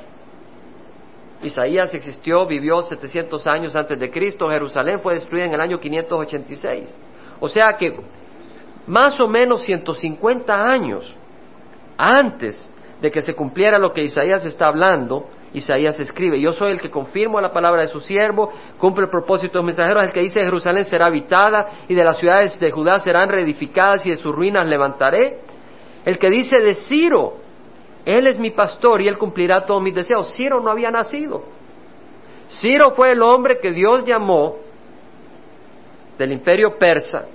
[1.42, 6.98] Isaías existió, vivió 700 años antes de Cristo, Jerusalén fue destruida en el año 586.
[7.40, 7.96] O sea que
[8.88, 11.16] más o menos 150 años
[11.98, 12.70] antes
[13.02, 16.90] de que se cumpliera lo que Isaías está hablando, Isaías escribe, yo soy el que
[16.90, 20.44] confirmo la palabra de su siervo, cumple el propósito de los mensajeros, el que dice
[20.44, 24.66] Jerusalén será habitada y de las ciudades de Judá serán reedificadas y de sus ruinas
[24.66, 25.40] levantaré.
[26.06, 27.44] El que dice de Ciro,
[28.06, 30.34] él es mi pastor y Él cumplirá todos mis deseos.
[30.36, 31.44] Ciro no había nacido.
[32.50, 34.58] Ciro fue el hombre que Dios llamó
[36.18, 37.26] del imperio persa,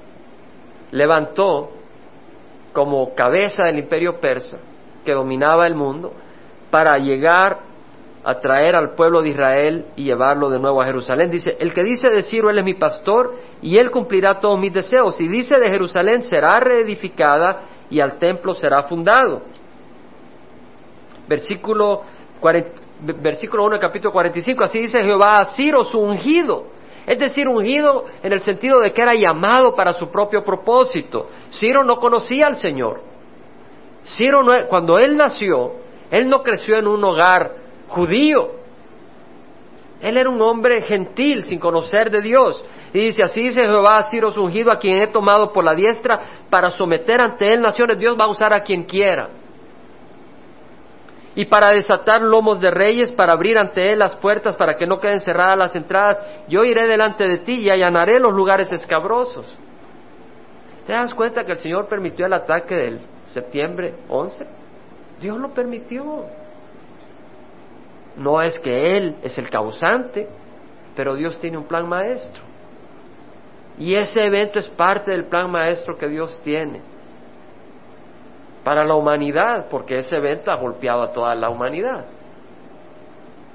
[0.90, 1.70] levantó
[2.72, 4.58] como cabeza del imperio persa
[5.04, 6.12] que dominaba el mundo
[6.70, 7.60] para llegar
[8.24, 11.30] a traer al pueblo de Israel y llevarlo de nuevo a Jerusalén.
[11.30, 14.72] Dice, el que dice de Ciro, Él es mi pastor y Él cumplirá todos mis
[14.72, 15.18] deseos.
[15.20, 19.42] Y dice de Jerusalén, será reedificada y al templo será fundado
[21.28, 22.02] versículo,
[23.20, 26.77] versículo 1 del capítulo 45, así dice Jehová a Ciro, su ungido.
[27.08, 31.30] Es decir, ungido en el sentido de que era llamado para su propio propósito.
[31.50, 33.00] Ciro no conocía al Señor.
[34.04, 35.72] Ciro, no, cuando él nació,
[36.10, 37.50] él no creció en un hogar
[37.88, 38.50] judío.
[40.02, 42.62] Él era un hombre gentil, sin conocer de Dios.
[42.92, 45.74] Y dice, así dice Jehová a Ciro su ungido, a quien he tomado por la
[45.74, 47.98] diestra para someter ante él naciones.
[47.98, 49.30] Dios va a usar a quien quiera
[51.34, 54.98] y para desatar lomos de reyes, para abrir ante él las puertas, para que no
[54.98, 56.20] queden cerradas las entradas.
[56.48, 59.56] Yo iré delante de ti y allanaré los lugares escabrosos.
[60.86, 64.46] ¿Te das cuenta que el Señor permitió el ataque del septiembre 11?
[65.20, 66.24] Dios lo permitió.
[68.16, 70.26] No es que Él es el causante,
[70.96, 72.42] pero Dios tiene un plan maestro.
[73.78, 76.80] Y ese evento es parte del plan maestro que Dios tiene
[78.64, 82.04] para la humanidad, porque ese evento ha golpeado a toda la humanidad.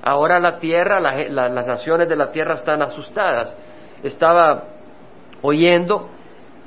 [0.01, 3.55] Ahora la tierra, las naciones de la tierra están asustadas.
[4.01, 4.63] Estaba
[5.41, 6.09] oyendo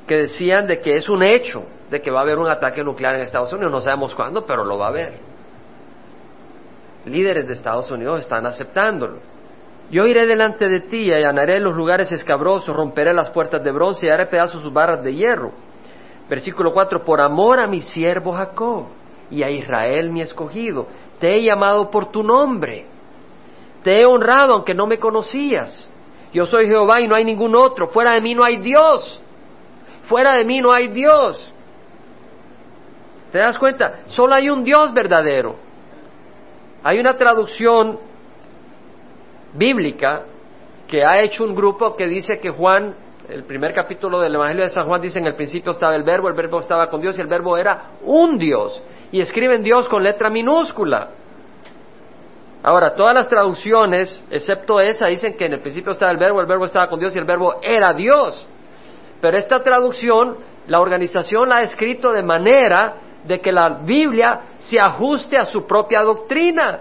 [0.07, 3.14] que decían de que es un hecho de que va a haber un ataque nuclear
[3.14, 3.70] en Estados Unidos.
[3.70, 5.14] No sabemos cuándo, pero lo va a haber.
[7.05, 9.18] Líderes de Estados Unidos están aceptándolo.
[9.90, 14.07] Yo iré delante de ti y allanaré los lugares escabrosos, romperé las puertas de bronce
[14.07, 15.53] y haré pedazos sus barras de hierro
[16.29, 18.87] Versículo 4, por amor a mi siervo Jacob
[19.31, 20.87] y a Israel mi escogido,
[21.21, 22.87] te he llamado por tu nombre,
[23.83, 25.91] te he honrado aunque no me conocías.
[26.33, 29.23] Yo soy Jehová y no hay ningún otro, fuera de mí no hay Dios,
[30.05, 31.53] fuera de mí no hay Dios.
[33.33, 34.01] ¿Te das cuenta?
[34.09, 35.57] Solo hay un Dios verdadero.
[36.83, 37.99] Hay una traducción
[39.55, 40.23] bíblica
[40.87, 42.95] que ha hecho un grupo que dice que Juan,
[43.29, 46.29] el primer capítulo del Evangelio de San Juan dice en el principio estaba el verbo,
[46.29, 48.81] el verbo estaba con Dios y el verbo era un Dios.
[49.11, 51.11] Y escriben Dios con letra minúscula.
[52.62, 56.47] Ahora, todas las traducciones, excepto esa, dicen que en el principio estaba el verbo, el
[56.47, 58.47] verbo estaba con Dios y el verbo era Dios.
[59.21, 64.79] Pero esta traducción, la organización la ha escrito de manera de que la Biblia se
[64.79, 66.81] ajuste a su propia doctrina.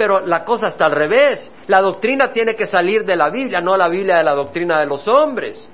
[0.00, 1.52] Pero la cosa está al revés.
[1.66, 4.86] La doctrina tiene que salir de la Biblia, no la Biblia de la doctrina de
[4.86, 5.68] los hombres.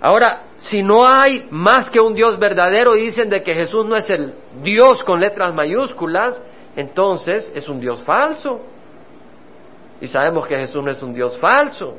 [0.00, 3.94] Ahora, si no hay más que un Dios verdadero y dicen de que Jesús no
[3.94, 6.40] es el Dios con letras mayúsculas,
[6.74, 8.62] entonces es un Dios falso.
[10.00, 11.98] Y sabemos que Jesús no es un Dios falso.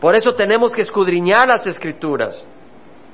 [0.00, 2.44] Por eso tenemos que escudriñar las escrituras.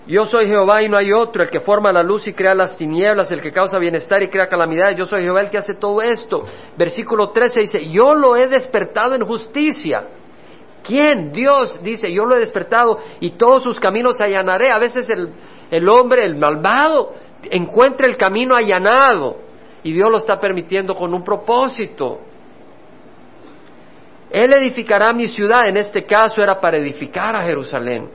[0.06, 2.76] Yo soy Jehová y no hay otro, el que forma la luz y crea las
[2.76, 4.96] tinieblas, el que causa bienestar y crea calamidades.
[4.96, 6.44] Yo soy Jehová el que hace todo esto.
[6.76, 10.04] Versículo 13 dice, yo lo he despertado en justicia.
[10.82, 11.32] ¿Quién?
[11.32, 14.70] Dios dice, yo lo he despertado y todos sus caminos allanaré.
[14.70, 15.32] A veces el,
[15.70, 17.14] el hombre, el malvado,
[17.50, 19.36] encuentra el camino allanado
[19.82, 22.20] y Dios lo está permitiendo con un propósito.
[24.30, 28.08] Él edificará mi ciudad, en este caso era para edificar a Jerusalén.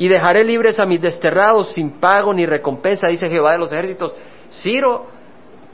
[0.00, 4.14] Y dejaré libres a mis desterrados sin pago ni recompensa, dice Jehová de los ejércitos.
[4.50, 5.04] Ciro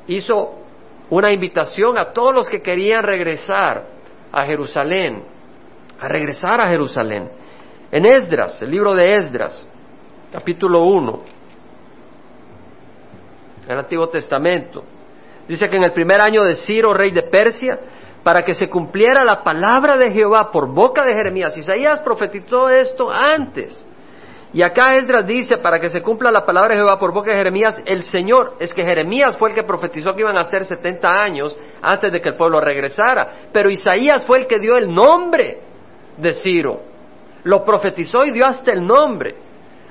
[0.08, 0.52] hizo
[1.10, 3.84] una invitación a todos los que querían regresar
[4.32, 5.22] a Jerusalén,
[6.00, 7.30] a regresar a Jerusalén.
[7.92, 9.64] En Esdras, el libro de Esdras,
[10.32, 11.20] capítulo 1,
[13.66, 14.82] en el Antiguo Testamento,
[15.46, 17.78] dice que en el primer año de Ciro, rey de Persia,
[18.24, 21.56] para que se cumpliera la palabra de Jehová por boca de Jeremías.
[21.56, 23.86] Isaías profetizó esto antes.
[24.56, 27.36] Y acá Esdras dice, para que se cumpla la palabra de Jehová por boca de
[27.36, 31.06] Jeremías, el Señor, es que Jeremías fue el que profetizó que iban a ser 70
[31.06, 35.58] años antes de que el pueblo regresara, pero Isaías fue el que dio el nombre
[36.16, 36.80] de Ciro.
[37.44, 39.34] Lo profetizó y dio hasta el nombre.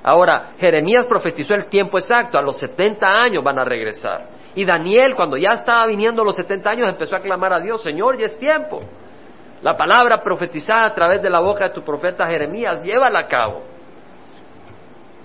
[0.01, 4.29] Ahora, Jeremías profetizó el tiempo exacto, a los 70 años van a regresar.
[4.55, 8.17] Y Daniel, cuando ya estaba viniendo los 70 años, empezó a clamar a Dios, Señor,
[8.17, 8.81] ya es tiempo.
[9.61, 13.74] La palabra profetizada a través de la boca de tu profeta Jeremías, llévala a cabo.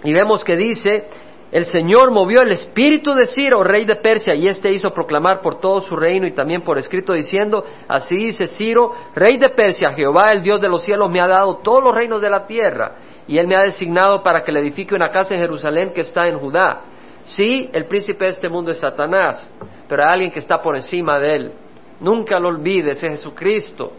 [0.04, 1.04] Y vemos que dice,
[1.52, 5.60] el Señor movió el espíritu de Ciro, rey de Persia, y éste hizo proclamar por
[5.60, 10.32] todo su reino y también por escrito diciendo, así dice Ciro, rey de Persia, Jehová
[10.32, 12.92] el Dios de los cielos me ha dado todos los reinos de la tierra,
[13.26, 16.26] y él me ha designado para que le edifique una casa en Jerusalén que está
[16.26, 16.80] en Judá
[17.24, 19.48] Sí, el príncipe de este mundo es Satanás,
[19.88, 21.52] pero hay alguien que está por encima de él.
[22.00, 23.92] Nunca lo olvides, es Jesucristo,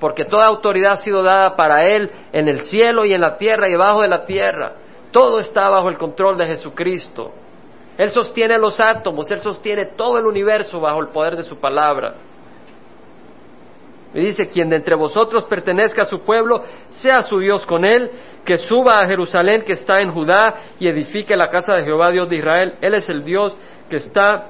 [0.00, 3.68] porque toda autoridad ha sido dada para él en el cielo y en la tierra
[3.68, 4.72] y debajo de la tierra.
[5.10, 7.32] Todo está bajo el control de Jesucristo.
[7.96, 12.14] Él sostiene los átomos, Él sostiene todo el universo bajo el poder de su palabra.
[14.14, 18.10] Y dice, quien de entre vosotros pertenezca a su pueblo, sea su Dios con él,
[18.44, 22.28] que suba a Jerusalén que está en Judá y edifique la casa de Jehová Dios
[22.28, 22.74] de Israel.
[22.80, 23.54] Él es el Dios
[23.90, 24.46] que está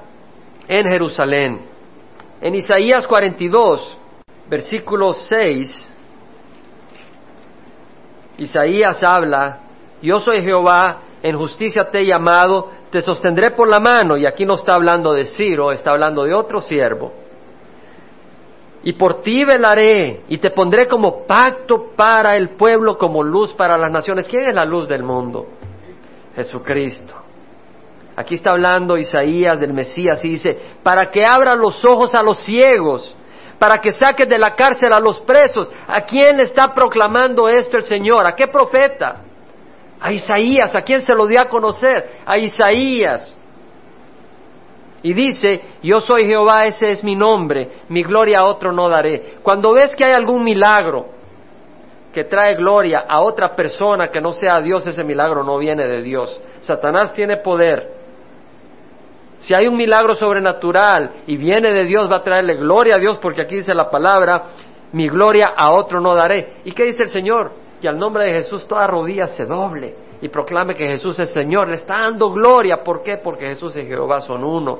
[0.67, 1.65] en Jerusalén.
[2.39, 3.97] En Isaías 42,
[4.49, 5.87] versículo 6,
[8.37, 9.59] Isaías habla,
[10.07, 14.45] yo soy Jehová, en justicia te he llamado, te sostendré por la mano, y aquí
[14.45, 17.11] no está hablando de Ciro, está hablando de otro siervo
[18.83, 23.77] y por ti velaré y te pondré como pacto para el pueblo, como luz para
[23.77, 24.27] las naciones.
[24.27, 25.47] ¿Quién es la luz del mundo?
[26.35, 27.15] Jesucristo.
[28.15, 32.39] Aquí está hablando Isaías del Mesías y dice, para que abra los ojos a los
[32.39, 33.15] ciegos,
[33.57, 35.69] para que saque de la cárcel a los presos.
[35.87, 38.25] ¿A quién está proclamando esto el Señor?
[38.25, 39.23] ¿A qué profeta?
[39.99, 40.73] A Isaías.
[40.75, 42.19] ¿A quién se lo dio a conocer?
[42.25, 43.35] A Isaías.
[45.01, 49.35] Y dice, yo soy Jehová, ese es mi nombre, mi gloria a otro no daré.
[49.41, 51.07] Cuando ves que hay algún milagro
[52.13, 56.01] que trae gloria a otra persona que no sea Dios, ese milagro no viene de
[56.01, 56.41] Dios.
[56.59, 57.99] Satanás tiene poder.
[59.39, 63.19] Si hay un milagro sobrenatural y viene de Dios, va a traerle gloria a Dios,
[63.19, 64.43] porque aquí dice la palabra,
[64.91, 66.55] mi gloria a otro no daré.
[66.65, 67.53] ¿Y qué dice el Señor?
[67.81, 71.69] Que al nombre de Jesús toda rodilla se doble y proclame que Jesús es Señor.
[71.69, 72.83] Le está dando gloria.
[72.83, 73.17] ¿Por qué?
[73.17, 74.79] Porque Jesús y Jehová son uno.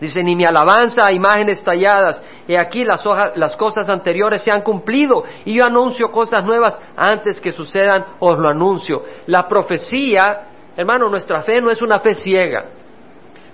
[0.00, 2.22] Dice, ni mi alabanza a imágenes talladas.
[2.46, 3.02] Y aquí las,
[3.34, 5.24] las cosas anteriores se han cumplido.
[5.44, 9.02] Y yo anuncio cosas nuevas antes que sucedan, os lo anuncio.
[9.26, 12.66] La profecía, hermano, nuestra fe no es una fe ciega.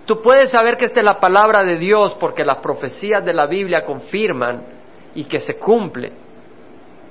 [0.05, 3.47] Tú puedes saber que esta es la palabra de Dios porque las profecías de la
[3.47, 4.63] Biblia confirman
[5.15, 6.24] y que se cumple.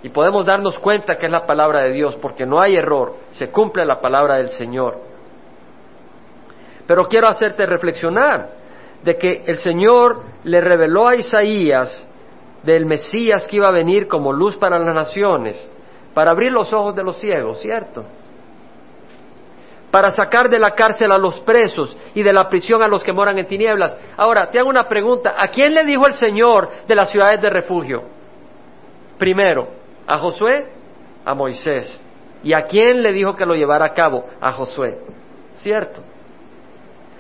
[0.04, 3.50] Y podemos darnos cuenta que es la palabra de Dios, porque no hay error, se
[3.50, 5.00] cumple la palabra del Señor.
[6.86, 8.50] Pero quiero hacerte reflexionar
[9.02, 12.06] de que el Señor le reveló a Isaías
[12.64, 15.70] del Mesías que iba a venir como luz para las naciones,
[16.14, 18.04] para abrir los ojos de los ciegos, ¿cierto?
[19.90, 23.14] Para sacar de la cárcel a los presos y de la prisión a los que
[23.14, 23.96] moran en tinieblas.
[24.18, 25.36] Ahora, te hago una pregunta.
[25.38, 28.04] ¿A quién le dijo el Señor de las ciudades de refugio?
[29.18, 30.66] Primero, ¿a Josué?
[31.26, 32.00] A Moisés.
[32.44, 34.26] ¿Y a quién le dijo que lo llevara a cabo?
[34.42, 35.00] A Josué.
[35.56, 36.02] ¿Cierto?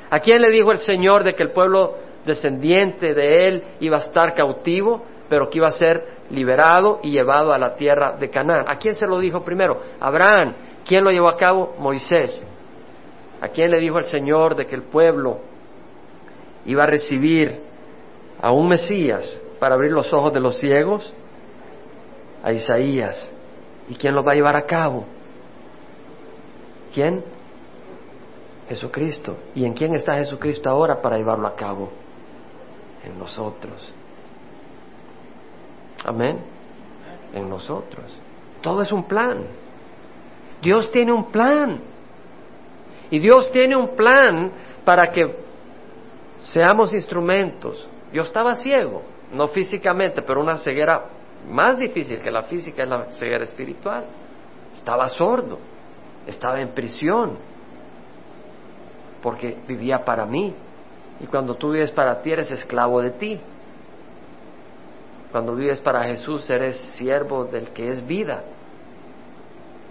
[0.09, 4.01] ¿A quién le dijo el Señor de que el pueblo descendiente de él iba a
[4.01, 5.03] estar cautivo?
[5.33, 8.65] pero que iba a ser liberado y llevado a la tierra de Canaán.
[8.67, 9.81] ¿A quién se lo dijo primero?
[9.99, 10.53] Abraham.
[10.85, 11.75] ¿Quién lo llevó a cabo?
[11.79, 12.45] Moisés.
[13.41, 15.39] ¿A quién le dijo el Señor de que el pueblo
[16.67, 17.61] iba a recibir
[18.39, 21.11] a un Mesías para abrir los ojos de los ciegos?
[22.43, 23.31] A Isaías.
[23.89, 25.05] ¿Y quién lo va a llevar a cabo?
[26.93, 27.23] ¿Quién?
[28.69, 29.37] Jesucristo.
[29.55, 31.89] ¿Y en quién está Jesucristo ahora para llevarlo a cabo?
[33.03, 33.91] En nosotros.
[36.05, 36.39] Amén.
[37.33, 38.05] En nosotros.
[38.61, 39.45] Todo es un plan.
[40.61, 41.81] Dios tiene un plan.
[43.09, 44.51] Y Dios tiene un plan
[44.85, 45.35] para que
[46.39, 47.87] seamos instrumentos.
[48.11, 51.03] Yo estaba ciego, no físicamente, pero una ceguera
[51.49, 54.05] más difícil que la física es la ceguera espiritual.
[54.73, 55.59] Estaba sordo,
[56.25, 57.37] estaba en prisión,
[59.21, 60.53] porque vivía para mí.
[61.19, 63.39] Y cuando tú vives para ti, eres esclavo de ti.
[65.31, 68.43] Cuando vives para Jesús eres siervo del que es vida.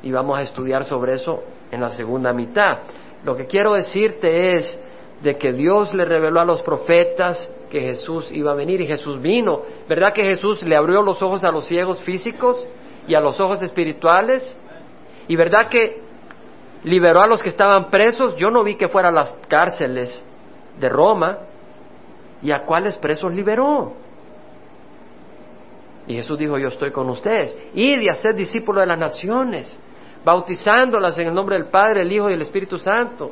[0.03, 2.79] Y vamos a estudiar sobre eso en la segunda mitad.
[3.25, 4.79] Lo que quiero decirte es
[5.23, 9.20] de que Dios le reveló a los profetas que Jesús iba a venir y Jesús
[9.20, 9.62] vino.
[9.89, 12.66] ¿Verdad que Jesús le abrió los ojos a los ciegos físicos
[13.07, 14.57] y a los ojos espirituales?
[15.29, 16.03] ¿Y verdad que
[16.85, 18.35] liberó a los que estaban presos?
[18.37, 20.23] Yo no vi que fuera a las cárceles
[20.79, 21.39] de Roma.
[22.43, 23.95] ¿Y a cuáles presos liberó?
[26.09, 27.57] Y Jesús dijo, yo estoy con ustedes.
[27.75, 29.79] Id y hacer discípulos de las naciones,
[30.25, 33.31] bautizándolas en el nombre del Padre, el Hijo y el Espíritu Santo.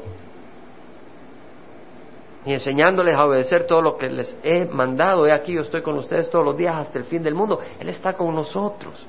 [2.45, 5.27] Y enseñándoles a obedecer todo lo que les he mandado.
[5.27, 7.61] He aquí, yo estoy con ustedes todos los días hasta el fin del mundo.
[7.79, 9.07] Él está con nosotros.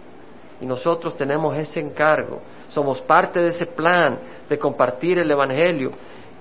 [0.59, 2.41] Y nosotros tenemos ese encargo.
[2.67, 4.19] Somos parte de ese plan
[4.49, 5.91] de compartir el Evangelio.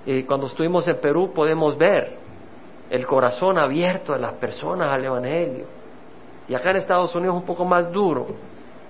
[0.04, 2.18] Y cuando estuvimos en Perú podemos ver
[2.90, 5.80] el corazón abierto de las personas al Evangelio
[6.50, 8.26] y acá en Estados Unidos un poco más duro,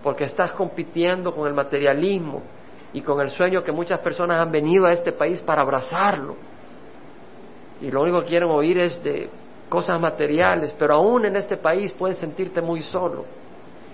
[0.03, 2.40] porque estás compitiendo con el materialismo
[2.94, 6.36] y con el sueño que muchas personas han venido a este país para abrazarlo.
[7.81, 9.28] Y lo único que quieren oír es de
[9.68, 13.24] cosas materiales, pero aún en este país puedes sentirte muy solo.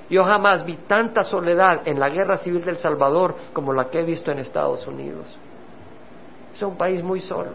[0.08, 4.04] Yo jamás vi tanta soledad en la guerra civil del Salvador como la que he
[4.04, 5.36] visto en Estados Unidos.
[6.54, 7.52] Es un país muy solo.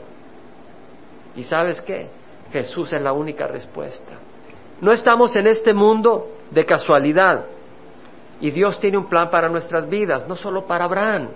[1.36, 2.10] ¿Y sabes qué?
[2.52, 4.14] Jesús es la única respuesta.
[4.82, 7.46] No estamos en este mundo de casualidad.
[8.42, 11.30] Y Dios tiene un plan para nuestras vidas, no solo para Abraham.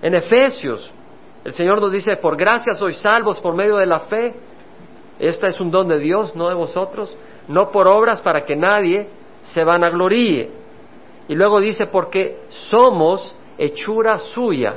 [0.00, 0.90] En Efesios,
[1.44, 4.34] el Señor nos dice, por gracia sois salvos por medio de la fe.
[5.18, 7.16] Esta es un don de Dios, no de vosotros,
[7.48, 9.08] no por obras para que nadie
[9.42, 10.50] se vanagloríe.
[11.28, 14.74] Y luego dice, porque somos hechura suya.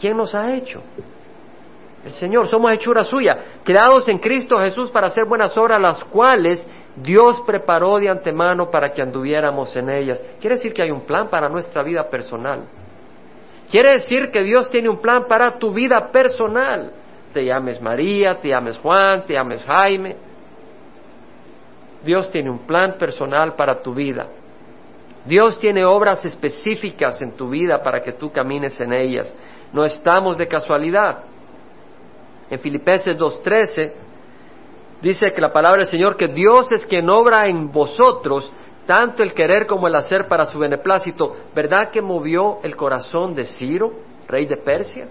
[0.00, 0.82] ¿Quién nos ha hecho?
[2.04, 6.66] el Señor, somos hechura suya, creados en Cristo Jesús para hacer buenas obras, las cuales
[6.96, 10.22] Dios preparó de antemano para que anduviéramos en ellas.
[10.38, 12.64] Quiere decir que hay un plan para nuestra vida personal.
[13.74, 16.92] Quiere decir que Dios tiene un plan para tu vida personal.
[17.32, 20.14] Te llames María, te llames Juan, te llames Jaime.
[22.04, 24.28] Dios tiene un plan personal para tu vida.
[25.24, 29.34] Dios tiene obras específicas en tu vida para que tú camines en ellas.
[29.72, 31.24] No estamos de casualidad.
[32.50, 33.92] En Filipenses 2.13
[35.02, 38.48] dice que la palabra del Señor, que Dios es quien obra en vosotros
[38.86, 41.36] tanto el querer como el hacer para su beneplácito.
[41.54, 43.92] ¿Verdad que movió el corazón de Ciro,
[44.28, 45.08] rey de Persia,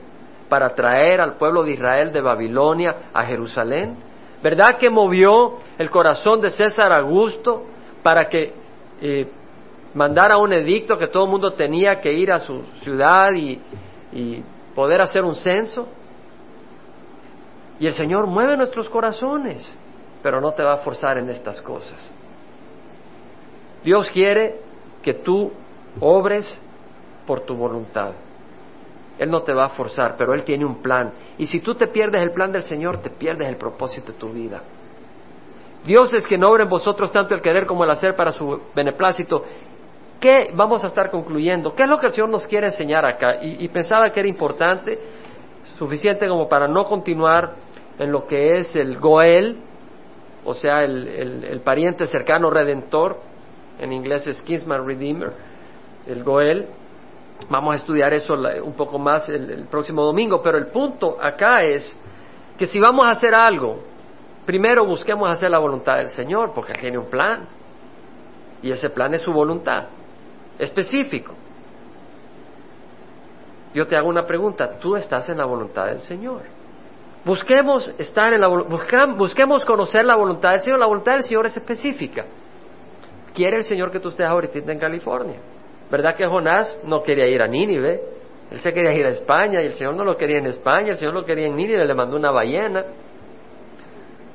[0.50, 3.98] para traer al pueblo de Israel de Babilonia a Jerusalén?
[4.42, 7.64] ¿Verdad que movió el corazón de César Augusto
[8.04, 8.54] para que
[9.02, 9.28] eh,
[9.94, 14.44] mandara un edicto que todo el mundo tenía que ir a su ciudad y
[14.76, 15.88] poder hacer un censo?
[17.80, 19.68] Y el Señor mueve nuestros corazones,
[20.22, 22.12] pero no te va a forzar en estas cosas.
[23.84, 24.60] Dios quiere
[25.02, 25.52] que tú
[26.00, 26.48] obres
[27.26, 28.12] por tu voluntad.
[29.20, 31.12] Él no te va a forzar, pero Él tiene un plan.
[31.38, 34.30] Y si tú te pierdes el plan del Señor, te pierdes el propósito de tu
[34.30, 34.62] vida.
[35.86, 39.44] Dios es quien obra en vosotros tanto el querer como el hacer para su beneplácito.
[40.20, 41.76] ¿Qué vamos a estar concluyendo?
[41.76, 43.36] ¿Qué es lo que el Señor nos quiere enseñar acá?
[43.42, 44.98] Y, y pensaba que era importante
[45.78, 47.56] suficiente como para no continuar
[48.00, 49.58] en lo que es el Goel,
[50.46, 53.18] o sea, el, pariente cercano redentor,
[53.80, 55.34] en inglés es Kinsman Redeemer,
[56.08, 56.68] el Goel.
[57.50, 61.96] Vamos a estudiar eso un poco más el próximo domingo, pero el punto acá es
[62.58, 63.84] que si vamos a hacer algo,
[64.46, 67.48] primero busquemos hacer la voluntad del Señor, porque Él tiene un plan,
[68.62, 69.86] y ese plan es su voluntad,
[70.58, 71.34] específico.
[73.74, 76.44] Yo te hago una pregunta, ¿tú estás en la voluntad del Señor?
[77.26, 80.80] Busquemos estar en la busquemos conocer la voluntad del Señor.
[80.80, 82.26] La voluntad del Señor es específica.
[83.34, 85.38] Quiere el Señor que tú estés ahorita en California.
[85.90, 88.02] ¿Verdad que Jonás no quería ir a Nínive?
[88.52, 90.98] Él se quería ir a España y el Señor no lo quería en España, el
[90.98, 92.86] Señor lo quería en Nínive, le mandó una ballena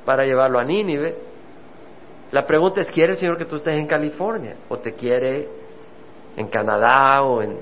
[0.05, 1.17] para llevarlo a Nínive.
[2.33, 4.57] La pregunta es, ¿quiere el Señor que tú estés en California?
[4.69, 5.49] ¿O te quiere
[6.37, 7.59] en Canadá o en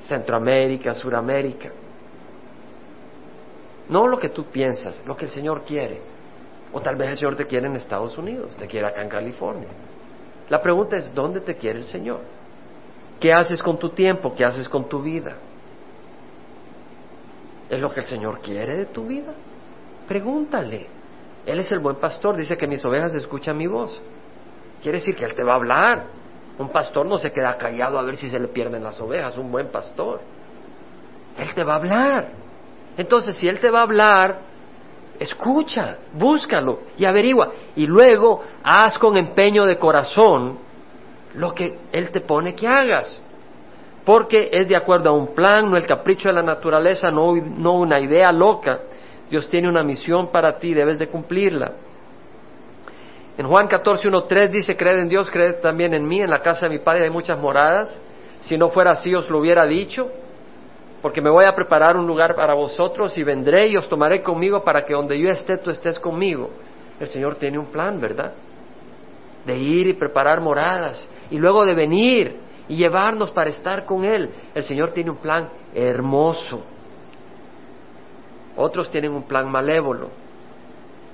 [0.00, 1.70] Centroamérica, Suramérica?
[3.88, 6.00] No lo que tú piensas, lo que el Señor quiere.
[6.72, 9.68] O tal vez el Señor te quiere en Estados Unidos, te quiere acá en California.
[10.48, 12.20] La pregunta es, ¿dónde te quiere el Señor?
[13.20, 14.34] ¿Qué haces con tu tiempo?
[14.34, 15.36] ¿Qué haces con tu vida?
[17.68, 19.32] ¿Es lo que el Señor quiere de tu vida?
[20.06, 20.86] Pregúntale.
[21.44, 24.00] Él es el buen pastor, dice que mis ovejas escuchan mi voz.
[24.82, 26.04] Quiere decir que Él te va a hablar.
[26.58, 29.50] Un pastor no se queda callado a ver si se le pierden las ovejas, un
[29.50, 30.20] buen pastor.
[31.36, 32.28] Él te va a hablar.
[32.96, 34.38] Entonces, si Él te va a hablar,
[35.18, 37.52] escucha, búscalo y averigua.
[37.76, 40.58] Y luego haz con empeño de corazón
[41.34, 43.20] lo que Él te pone que hagas.
[44.04, 48.00] Porque es de acuerdo a un plan, no el capricho de la naturaleza, no, una
[48.00, 48.80] idea loca.
[49.28, 51.72] Dios tiene una misión para ti, debes de cumplirla.
[53.36, 56.40] En Juan 14, 1, 3 dice, creed en Dios, creed también en mí, en la
[56.40, 58.00] casa de mi Padre hay muchas moradas.
[58.40, 60.10] Si no fuera así os lo hubiera dicho
[61.00, 64.64] porque me voy a preparar un lugar para vosotros y vendré y os tomaré conmigo
[64.64, 66.50] para que donde yo esté tú estés conmigo.
[66.98, 68.32] El Señor tiene un plan, ¿verdad?
[69.46, 72.36] De ir y preparar moradas y luego de venir
[72.68, 74.30] y llevarnos para estar con Él.
[74.54, 76.62] El Señor tiene un plan hermoso.
[78.56, 80.10] Otros tienen un plan malévolo,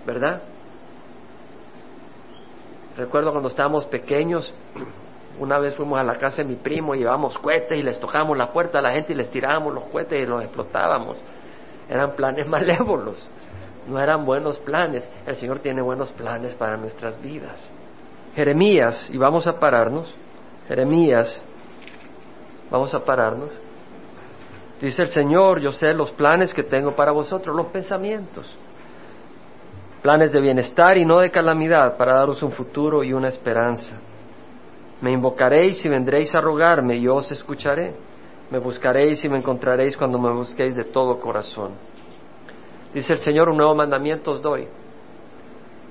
[0.07, 0.43] ¿verdad?
[2.97, 4.53] Recuerdo cuando estábamos pequeños,
[5.39, 8.53] una vez fuimos a la casa de mi primo, llevamos cohetes y les tocamos la
[8.53, 11.23] puerta a la gente y les tirábamos los cohetes y los explotábamos.
[11.89, 13.29] Eran planes malévolos,
[13.89, 15.11] no eran buenos planes.
[15.27, 17.71] El Señor tiene buenos planes para nuestras vidas.
[18.35, 20.13] Jeremías, y vamos a pararnos,
[20.69, 21.43] Jeremías,
[22.71, 23.51] vamos a pararnos.
[24.81, 28.53] Dice el Señor, yo sé los planes que tengo para vosotros, los pensamientos.
[30.03, 33.97] Planes de bienestar y no de calamidad, para daros un futuro y una esperanza.
[35.05, 37.93] Me invocaréis y vendréis a rogarme, y yo os escucharé.
[38.51, 41.73] Me buscaréis y me encontraréis cuando me busquéis de todo corazón.
[42.95, 44.67] Dice el Señor, un nuevo mandamiento os doy,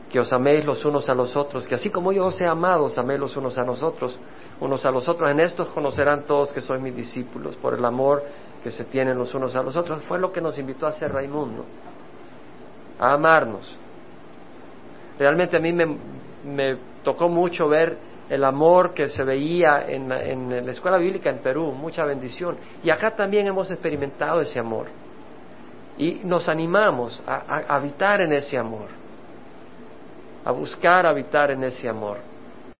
[0.09, 2.85] que os améis los unos a los otros, que así como yo os he amado,
[2.85, 4.17] os améis los unos a nosotros,
[4.59, 5.29] unos a los otros.
[5.29, 8.23] En esto conocerán todos que sois mis discípulos, por el amor
[8.63, 10.01] que se tienen los unos a los otros.
[10.05, 11.65] Fue lo que nos invitó a hacer Raimundo,
[12.97, 13.77] a amarnos.
[15.19, 20.97] Realmente a mí me tocó mucho ver el amor que se veía en, la escuela
[20.97, 22.57] bíblica en Perú, mucha bendición.
[22.83, 24.87] Y acá también hemos experimentado ese amor.
[25.97, 28.87] Y nos animamos a, a habitar en ese amor,
[30.43, 32.32] a buscar habitar en ese amor.